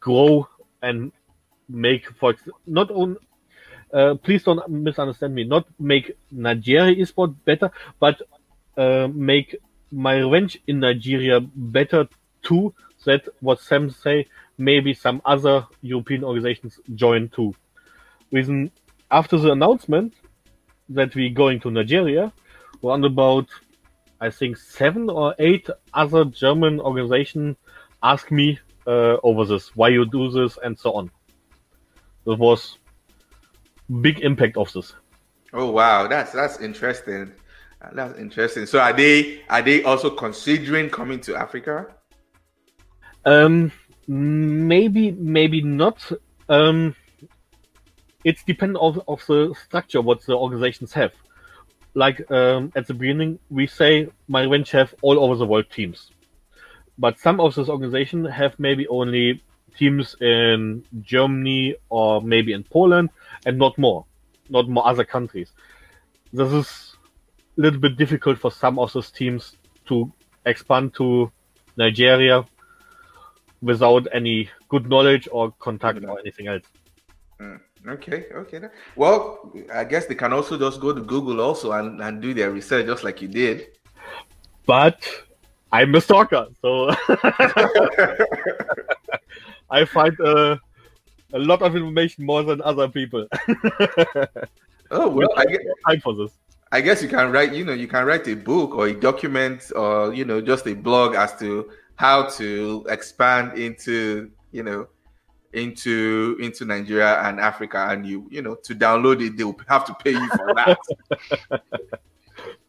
grow 0.00 0.48
and 0.82 1.12
make 1.68 2.08
for 2.18 2.34
not 2.66 2.90
on. 2.90 3.16
Uh, 3.92 4.14
please 4.14 4.42
don't 4.42 4.66
misunderstand 4.70 5.34
me. 5.34 5.44
Not 5.44 5.66
make 5.78 6.16
Nigeria 6.30 6.96
esport 7.04 7.34
better, 7.44 7.70
but 8.00 8.22
uh, 8.76 9.08
make 9.12 9.56
my 9.90 10.16
revenge 10.16 10.58
in 10.66 10.80
Nigeria 10.80 11.40
better 11.40 12.08
too. 12.42 12.74
That 13.04 13.28
what 13.40 13.60
Sam 13.60 13.90
say. 13.90 14.28
Maybe 14.58 14.94
some 14.94 15.20
other 15.24 15.66
European 15.80 16.22
organizations 16.22 16.78
join 16.94 17.28
too. 17.30 17.54
Reason 18.30 18.70
after 19.10 19.36
the 19.38 19.50
announcement 19.50 20.14
that 20.88 21.14
we 21.14 21.28
going 21.30 21.58
to 21.60 21.70
Nigeria, 21.70 22.32
around 22.84 23.04
about 23.04 23.48
I 24.20 24.30
think 24.30 24.56
seven 24.56 25.10
or 25.10 25.34
eight 25.38 25.68
other 25.92 26.24
German 26.24 26.80
organizations 26.80 27.56
ask 28.02 28.30
me 28.30 28.60
uh, 28.86 29.16
over 29.22 29.44
this, 29.44 29.74
why 29.74 29.88
you 29.88 30.04
do 30.06 30.30
this, 30.30 30.58
and 30.62 30.78
so 30.78 30.92
on. 30.92 31.10
There 32.24 32.36
was 32.36 32.78
big 34.00 34.20
impact 34.20 34.56
of 34.56 34.72
this. 34.72 34.94
Oh 35.52 35.70
wow, 35.70 36.06
that's 36.06 36.32
that's 36.32 36.60
interesting. 36.60 37.32
That's 37.92 38.18
interesting. 38.18 38.66
So 38.66 38.78
are 38.78 38.92
they 38.92 39.42
are 39.48 39.62
they 39.62 39.82
also 39.82 40.10
considering 40.10 40.88
coming 40.90 41.20
to 41.20 41.36
Africa? 41.36 41.88
Um, 43.24 43.72
maybe 44.06 45.10
maybe 45.12 45.62
not. 45.62 46.10
Um, 46.48 46.94
it's 48.24 48.44
dependent 48.44 48.80
of, 48.80 49.02
of 49.08 49.24
the 49.26 49.54
structure 49.64 50.00
what 50.00 50.24
the 50.26 50.36
organizations 50.36 50.92
have. 50.92 51.12
Like 51.94 52.30
um, 52.30 52.72
at 52.76 52.86
the 52.86 52.94
beginning, 52.94 53.38
we 53.50 53.66
say 53.66 54.08
my 54.28 54.42
revenge 54.42 54.70
have 54.70 54.94
all 55.02 55.18
over 55.18 55.34
the 55.36 55.46
world 55.46 55.66
teams, 55.70 56.10
but 56.98 57.18
some 57.18 57.40
of 57.40 57.54
those 57.54 57.68
organizations 57.68 58.30
have 58.30 58.58
maybe 58.58 58.86
only 58.88 59.42
teams 59.76 60.14
in 60.20 60.84
Germany 61.00 61.74
or 61.88 62.20
maybe 62.22 62.52
in 62.52 62.62
Poland 62.64 63.10
and 63.44 63.58
not 63.58 63.76
more, 63.76 64.04
not 64.48 64.68
more 64.68 64.86
other 64.86 65.04
countries. 65.04 65.50
This 66.32 66.52
is 66.52 66.91
little 67.56 67.80
bit 67.80 67.96
difficult 67.96 68.38
for 68.38 68.50
some 68.50 68.78
of 68.78 68.92
those 68.92 69.10
teams 69.10 69.56
to 69.86 70.10
expand 70.46 70.94
to 70.94 71.30
Nigeria 71.76 72.44
without 73.60 74.06
any 74.12 74.50
good 74.68 74.88
knowledge 74.88 75.28
or 75.30 75.52
contact 75.58 76.04
or 76.04 76.18
anything 76.18 76.48
else. 76.48 76.64
Mm, 77.40 77.60
okay, 77.88 78.26
okay. 78.34 78.60
Well, 78.96 79.52
I 79.72 79.84
guess 79.84 80.06
they 80.06 80.14
can 80.14 80.32
also 80.32 80.58
just 80.58 80.80
go 80.80 80.92
to 80.92 81.00
Google 81.00 81.40
also 81.40 81.72
and, 81.72 82.00
and 82.00 82.20
do 82.20 82.34
their 82.34 82.50
research 82.50 82.86
just 82.86 83.04
like 83.04 83.22
you 83.22 83.28
did. 83.28 83.68
But 84.66 85.06
I'm 85.72 85.94
a 85.94 86.00
stalker, 86.00 86.46
so 86.60 86.90
I 89.70 89.84
find 89.86 90.18
uh, 90.20 90.56
a 91.32 91.38
lot 91.38 91.62
of 91.62 91.74
information 91.74 92.26
more 92.26 92.42
than 92.42 92.60
other 92.62 92.88
people. 92.88 93.26
oh 94.90 95.08
well, 95.08 95.30
I 95.36 95.46
get 95.46 95.62
time 95.86 96.00
for 96.00 96.14
this. 96.14 96.32
I 96.72 96.80
guess 96.80 97.02
you 97.02 97.08
can 97.08 97.30
write, 97.30 97.52
you 97.52 97.66
know, 97.66 97.74
you 97.74 97.86
can 97.86 98.06
write 98.06 98.26
a 98.28 98.34
book 98.34 98.74
or 98.74 98.86
a 98.86 98.94
document 98.94 99.70
or 99.76 100.14
you 100.14 100.24
know 100.24 100.40
just 100.40 100.66
a 100.66 100.74
blog 100.74 101.14
as 101.14 101.38
to 101.38 101.70
how 101.96 102.28
to 102.30 102.86
expand 102.88 103.58
into 103.58 104.30
you 104.52 104.62
know 104.62 104.88
into 105.52 106.38
into 106.40 106.64
Nigeria 106.64 107.20
and 107.22 107.38
Africa, 107.38 107.88
and 107.90 108.06
you 108.06 108.26
you 108.30 108.40
know 108.40 108.54
to 108.54 108.74
download 108.74 109.20
it, 109.24 109.36
they 109.36 109.44
will 109.44 109.60
have 109.68 109.84
to 109.84 109.94
pay 110.02 110.12
you 110.12 110.28
for 110.28 110.54
that. 110.54 110.78
But 111.50 111.62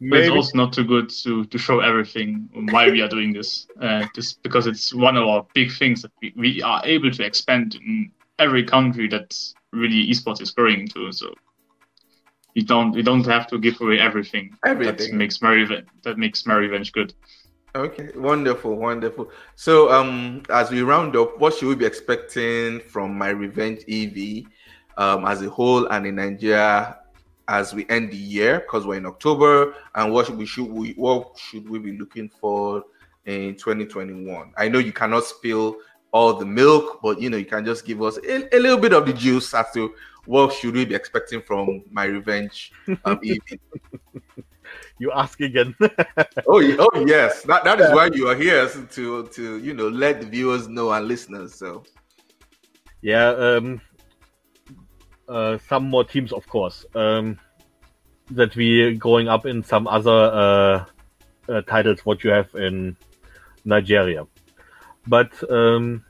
it's 0.00 0.30
also 0.30 0.58
not 0.58 0.74
too 0.74 0.84
good 0.84 1.08
to, 1.08 1.46
to 1.46 1.56
show 1.56 1.80
everything 1.80 2.50
why 2.70 2.90
we 2.90 3.00
are 3.00 3.08
doing 3.08 3.32
this, 3.32 3.66
uh, 3.80 4.04
just 4.14 4.42
because 4.42 4.66
it's 4.66 4.92
one 4.92 5.16
of 5.16 5.26
our 5.26 5.46
big 5.54 5.72
things 5.72 6.02
that 6.02 6.12
we, 6.20 6.34
we 6.36 6.62
are 6.62 6.82
able 6.84 7.10
to 7.10 7.24
expand 7.24 7.76
in 7.76 8.10
every 8.38 8.64
country 8.64 9.08
that 9.08 9.34
really 9.72 10.06
esports 10.08 10.42
is 10.42 10.50
growing 10.50 10.80
into. 10.80 11.10
So 11.10 11.32
you 12.54 12.64
don't 12.64 12.94
you 12.94 13.02
don't 13.02 13.26
have 13.26 13.46
to 13.48 13.58
give 13.58 13.80
away 13.80 13.98
everything. 13.98 14.56
Everything 14.64 15.10
that 15.10 15.16
makes 15.16 15.42
Merry 15.42 15.66
that 16.02 16.18
makes 16.18 16.46
My 16.46 16.54
Revenge 16.54 16.92
good. 16.92 17.12
Okay, 17.76 18.10
wonderful, 18.14 18.76
wonderful. 18.76 19.30
So, 19.56 19.92
um, 19.92 20.42
as 20.48 20.70
we 20.70 20.82
round 20.82 21.16
up, 21.16 21.40
what 21.40 21.54
should 21.54 21.66
we 21.66 21.74
be 21.74 21.84
expecting 21.84 22.78
from 22.78 23.18
My 23.18 23.30
Revenge 23.30 23.80
EV? 23.88 24.44
um, 24.96 25.24
as 25.26 25.42
a 25.42 25.50
whole 25.50 25.86
and 25.88 26.06
in 26.06 26.16
Nigeria 26.16 26.98
as 27.48 27.74
we 27.74 27.86
end 27.88 28.10
the 28.10 28.16
year 28.16 28.60
because 28.60 28.86
we're 28.86 28.96
in 28.96 29.06
October 29.06 29.74
and 29.94 30.12
what 30.12 30.26
should 30.26 30.38
we 30.38 30.46
should 30.46 30.68
we 30.68 30.92
what 30.92 31.36
should 31.38 31.68
we 31.68 31.78
be 31.78 31.96
looking 31.96 32.28
for 32.40 32.84
in 33.26 33.54
2021? 33.54 34.52
I 34.56 34.68
know 34.68 34.78
you 34.78 34.92
cannot 34.92 35.24
spill 35.24 35.76
all 36.12 36.34
the 36.34 36.46
milk, 36.46 37.00
but 37.02 37.20
you 37.20 37.28
know 37.28 37.36
you 37.36 37.44
can 37.44 37.64
just 37.64 37.84
give 37.84 38.02
us 38.02 38.18
a, 38.18 38.56
a 38.56 38.58
little 38.58 38.78
bit 38.78 38.92
of 38.92 39.04
the 39.06 39.12
juice 39.12 39.52
as 39.52 39.66
to 39.74 39.94
what 40.26 40.52
should 40.52 40.74
we 40.74 40.84
be 40.84 40.94
expecting 40.94 41.42
from 41.42 41.82
my 41.90 42.04
revenge 42.04 42.72
um. 43.04 43.20
You 44.98 45.10
ask 45.12 45.40
again. 45.40 45.74
oh, 45.80 46.62
oh 46.78 47.04
yes, 47.06 47.42
that, 47.42 47.64
that 47.64 47.80
is 47.80 47.90
why 47.90 48.10
you 48.12 48.28
are 48.28 48.36
here 48.36 48.68
to 48.68 49.26
to 49.26 49.58
you 49.58 49.74
know 49.74 49.88
let 49.88 50.20
the 50.20 50.26
viewers 50.26 50.68
know 50.68 50.92
and 50.92 51.08
listeners. 51.08 51.54
So 51.54 51.84
yeah, 53.02 53.28
um, 53.30 53.80
uh, 55.28 55.58
some 55.68 55.90
more 55.90 56.04
teams, 56.04 56.32
of 56.32 56.46
course, 56.46 56.86
um, 56.94 57.38
that 58.30 58.54
we 58.54 58.94
growing 58.94 59.28
up 59.28 59.46
in 59.46 59.64
some 59.64 59.88
other 59.88 60.10
uh, 60.10 60.84
uh, 61.52 61.62
titles. 61.62 62.06
What 62.06 62.22
you 62.22 62.30
have 62.30 62.54
in 62.54 62.96
Nigeria, 63.64 64.26
but 65.08 65.32
um, 65.50 66.04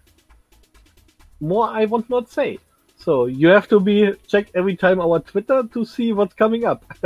more 1.41 1.69
I 1.69 1.87
want 1.87 2.11
not 2.11 2.29
say. 2.31 2.59
So 3.05 3.27
you 3.27 3.49
have 3.49 3.69
to 3.69 3.79
be 3.79 4.15
check 4.27 4.47
every 4.55 4.77
time 4.77 4.99
our 4.99 5.21
Twitter 5.21 5.63
to 5.75 5.85
see 5.85 6.15
what's 6.15 6.33
coming 6.33 6.65
up. 6.65 6.87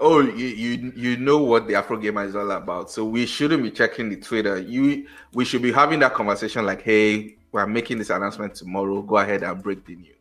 oh, 0.00 0.20
you, 0.20 0.46
you 0.46 0.92
you 0.96 1.16
know 1.16 1.38
what 1.38 1.68
the 1.68 1.74
AfroGamer 1.74 2.26
is 2.26 2.34
all 2.34 2.50
about. 2.50 2.90
So 2.90 3.04
we 3.04 3.24
shouldn't 3.24 3.62
be 3.62 3.70
checking 3.70 4.08
the 4.08 4.16
Twitter. 4.16 4.58
You 4.58 5.06
we 5.32 5.44
should 5.44 5.62
be 5.62 5.70
having 5.70 6.00
that 6.00 6.14
conversation 6.14 6.66
like, 6.66 6.82
hey, 6.82 7.36
we're 7.52 7.68
making 7.68 7.98
this 7.98 8.10
announcement 8.10 8.56
tomorrow. 8.56 9.00
Go 9.00 9.18
ahead 9.18 9.44
and 9.44 9.62
break 9.62 9.86
the 9.86 9.94
news. 9.94 10.16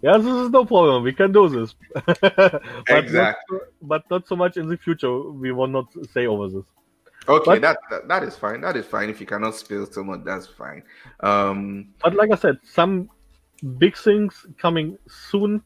Yeah, 0.00 0.16
this 0.16 0.34
is 0.34 0.48
no 0.48 0.64
problem. 0.64 1.04
We 1.04 1.12
can 1.12 1.32
do 1.32 1.50
this. 1.50 1.74
but 2.22 2.62
exactly. 2.88 3.58
Not, 3.58 3.62
but 3.82 4.10
not 4.10 4.26
so 4.26 4.36
much 4.36 4.56
in 4.56 4.68
the 4.68 4.78
future. 4.78 5.20
We 5.20 5.52
will 5.52 5.68
not 5.68 5.92
say 6.14 6.26
over 6.26 6.48
this. 6.48 6.64
Okay, 7.28 7.44
but, 7.44 7.62
that, 7.62 7.78
that, 7.90 8.08
that 8.08 8.22
is 8.24 8.36
fine. 8.36 8.60
That 8.60 8.76
is 8.76 8.86
fine. 8.86 9.08
If 9.08 9.20
you 9.20 9.26
cannot 9.26 9.54
spill 9.54 9.86
so 9.86 10.02
much, 10.02 10.20
that's 10.24 10.46
fine. 10.46 10.82
Um, 11.20 11.88
but 12.02 12.14
like 12.14 12.32
I 12.32 12.36
said, 12.36 12.58
some 12.64 13.08
big 13.78 13.96
things 13.96 14.46
coming 14.58 14.98
soon, 15.06 15.62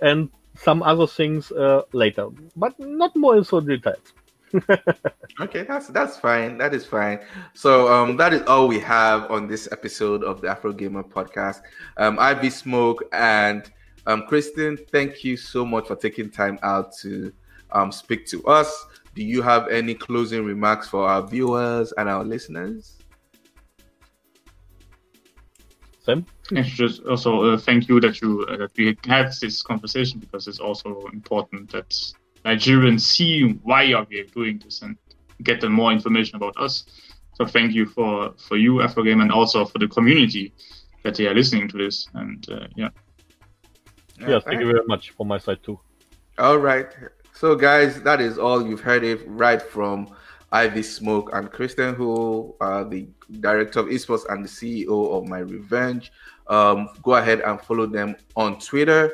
and 0.00 0.30
some 0.54 0.82
other 0.82 1.06
things 1.06 1.52
uh, 1.52 1.82
later, 1.92 2.28
but 2.56 2.78
not 2.78 3.14
more 3.16 3.36
in 3.36 3.44
so 3.44 3.60
details. 3.60 4.12
okay, 5.40 5.64
that's 5.64 5.88
that's 5.88 6.16
fine. 6.16 6.56
That 6.56 6.72
is 6.72 6.86
fine. 6.86 7.20
So 7.52 7.92
um, 7.92 8.16
that 8.16 8.32
is 8.32 8.42
all 8.42 8.68
we 8.68 8.78
have 8.78 9.30
on 9.30 9.48
this 9.48 9.68
episode 9.72 10.22
of 10.22 10.40
the 10.40 10.48
AfroGamer 10.48 11.08
podcast. 11.10 11.62
Um, 11.96 12.18
Ivy 12.18 12.50
Smoke 12.50 13.04
and 13.12 13.70
um, 14.06 14.24
Christian, 14.28 14.76
thank 14.76 15.24
you 15.24 15.36
so 15.36 15.64
much 15.64 15.88
for 15.88 15.96
taking 15.96 16.30
time 16.30 16.58
out 16.62 16.96
to 16.98 17.32
um, 17.72 17.90
speak 17.90 18.26
to 18.28 18.44
us. 18.46 18.86
Do 19.16 19.24
you 19.24 19.40
have 19.40 19.68
any 19.68 19.94
closing 19.94 20.44
remarks 20.44 20.88
for 20.88 21.08
our 21.08 21.26
viewers 21.26 21.90
and 21.96 22.06
our 22.06 22.22
listeners? 22.22 22.98
Sam? 26.02 26.26
Yes, 26.50 26.66
just 26.68 27.02
also 27.04 27.54
uh, 27.54 27.56
thank 27.56 27.88
you 27.88 27.98
that 28.00 28.20
you 28.20 28.44
uh, 28.50 28.58
that 28.58 28.72
we 28.76 28.94
had 29.06 29.32
this 29.40 29.62
conversation 29.62 30.20
because 30.20 30.46
it's 30.46 30.60
also 30.60 31.06
important 31.14 31.72
that 31.72 31.88
Nigerians 32.44 33.00
see 33.00 33.58
why 33.62 33.86
we 33.86 33.94
are 33.94 34.06
we 34.10 34.22
doing 34.34 34.60
this 34.62 34.82
and 34.82 34.98
get 35.42 35.62
them 35.62 35.72
more 35.72 35.92
information 35.92 36.36
about 36.36 36.54
us. 36.58 36.84
So 37.32 37.46
thank 37.46 37.72
you 37.72 37.86
for 37.86 38.34
for 38.36 38.58
you 38.58 38.74
Afrogame 38.86 39.22
and 39.22 39.32
also 39.32 39.64
for 39.64 39.78
the 39.78 39.88
community 39.88 40.52
that 41.04 41.14
they 41.14 41.26
are 41.26 41.34
listening 41.34 41.68
to 41.68 41.78
this 41.78 42.06
and 42.12 42.46
uh, 42.50 42.66
yeah. 42.76 42.90
Yeah, 44.20 44.40
thank 44.40 44.60
you 44.60 44.66
very 44.66 44.86
much 44.86 45.10
for 45.10 45.24
my 45.24 45.38
side 45.38 45.62
too. 45.62 45.80
All 46.38 46.58
right. 46.58 46.88
So, 47.36 47.54
guys, 47.54 48.00
that 48.00 48.22
is 48.22 48.38
all 48.38 48.66
you've 48.66 48.80
heard 48.80 49.04
it 49.04 49.20
right 49.26 49.60
from 49.60 50.08
Ivy 50.52 50.82
Smoke 50.82 51.28
and 51.34 51.52
Christian, 51.52 51.94
who 51.94 52.56
are 52.62 52.82
the 52.82 53.06
director 53.40 53.80
of 53.80 53.88
esports 53.88 54.24
and 54.30 54.42
the 54.42 54.48
CEO 54.48 55.12
of 55.12 55.28
My 55.28 55.40
Revenge. 55.40 56.12
Um, 56.46 56.88
go 57.02 57.16
ahead 57.16 57.42
and 57.42 57.60
follow 57.60 57.84
them 57.84 58.16
on 58.36 58.58
Twitter. 58.58 59.12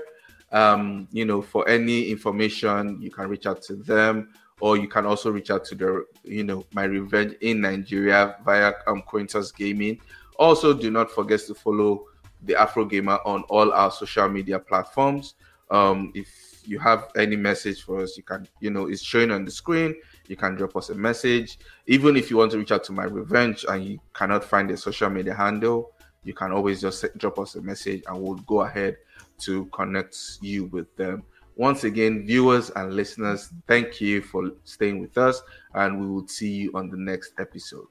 Um, 0.52 1.08
you 1.10 1.24
know, 1.24 1.42
for 1.42 1.68
any 1.68 2.12
information, 2.12 3.02
you 3.02 3.10
can 3.10 3.28
reach 3.28 3.44
out 3.46 3.60
to 3.62 3.74
them, 3.74 4.32
or 4.60 4.76
you 4.76 4.86
can 4.86 5.04
also 5.04 5.32
reach 5.32 5.50
out 5.50 5.64
to 5.64 5.74
the, 5.74 6.06
you 6.22 6.44
know, 6.44 6.64
My 6.74 6.84
Revenge 6.84 7.34
in 7.40 7.60
Nigeria 7.60 8.36
via 8.44 8.72
um, 8.86 9.02
Quintus 9.02 9.50
Gaming. 9.50 10.00
Also, 10.38 10.72
do 10.72 10.92
not 10.92 11.10
forget 11.10 11.40
to 11.48 11.54
follow 11.54 12.06
the 12.44 12.52
AfroGamer 12.52 13.18
on 13.26 13.42
all 13.48 13.72
our 13.72 13.90
social 13.90 14.28
media 14.28 14.60
platforms. 14.60 15.34
Um, 15.72 16.12
if 16.14 16.51
you 16.64 16.78
have 16.78 17.08
any 17.16 17.36
message 17.36 17.82
for 17.82 18.00
us, 18.00 18.16
you 18.16 18.22
can, 18.22 18.48
you 18.60 18.70
know, 18.70 18.86
it's 18.86 19.02
showing 19.02 19.30
on 19.30 19.44
the 19.44 19.50
screen. 19.50 19.94
You 20.28 20.36
can 20.36 20.54
drop 20.54 20.76
us 20.76 20.90
a 20.90 20.94
message. 20.94 21.58
Even 21.86 22.16
if 22.16 22.30
you 22.30 22.36
want 22.36 22.52
to 22.52 22.58
reach 22.58 22.72
out 22.72 22.84
to 22.84 22.92
my 22.92 23.04
revenge 23.04 23.64
and 23.68 23.84
you 23.84 23.98
cannot 24.14 24.44
find 24.44 24.70
a 24.70 24.76
social 24.76 25.10
media 25.10 25.34
handle, 25.34 25.92
you 26.24 26.34
can 26.34 26.52
always 26.52 26.80
just 26.80 27.04
drop 27.18 27.38
us 27.38 27.56
a 27.56 27.62
message 27.62 28.02
and 28.06 28.20
we'll 28.20 28.34
go 28.34 28.62
ahead 28.62 28.96
to 29.40 29.66
connect 29.66 30.16
you 30.40 30.66
with 30.66 30.94
them. 30.96 31.24
Once 31.56 31.84
again, 31.84 32.24
viewers 32.26 32.70
and 32.70 32.94
listeners, 32.94 33.50
thank 33.68 34.00
you 34.00 34.22
for 34.22 34.52
staying 34.64 35.00
with 35.00 35.18
us, 35.18 35.42
and 35.74 36.00
we 36.00 36.06
will 36.06 36.26
see 36.26 36.50
you 36.50 36.70
on 36.74 36.88
the 36.88 36.96
next 36.96 37.34
episode. 37.38 37.88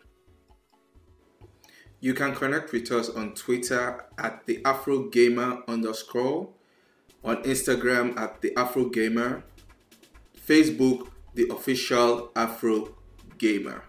You 2.00 2.16
can 2.16 2.34
connect 2.34 2.72
with 2.72 2.92
us 2.92 3.10
on 3.10 3.36
Twitter 3.36 4.06
at 4.18 4.44
the 4.48 4.58
AfroGamer 4.64 5.68
underscore 5.68 6.50
on 7.24 7.44
Instagram 7.44 8.18
at 8.18 8.42
the 8.42 8.52
AfroGamer, 8.52 9.44
Facebook 10.48 11.08
the 11.34 11.48
official 11.50 12.32
Afro 12.36 12.96
Gamer. 13.38 13.84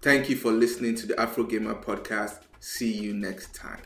Thank 0.00 0.30
you 0.30 0.36
for 0.36 0.52
listening 0.52 0.94
to 0.96 1.06
the 1.06 1.14
AfroGamer 1.14 1.82
podcast. 1.82 2.40
See 2.60 2.92
you 2.92 3.14
next 3.14 3.54
time. 3.54 3.82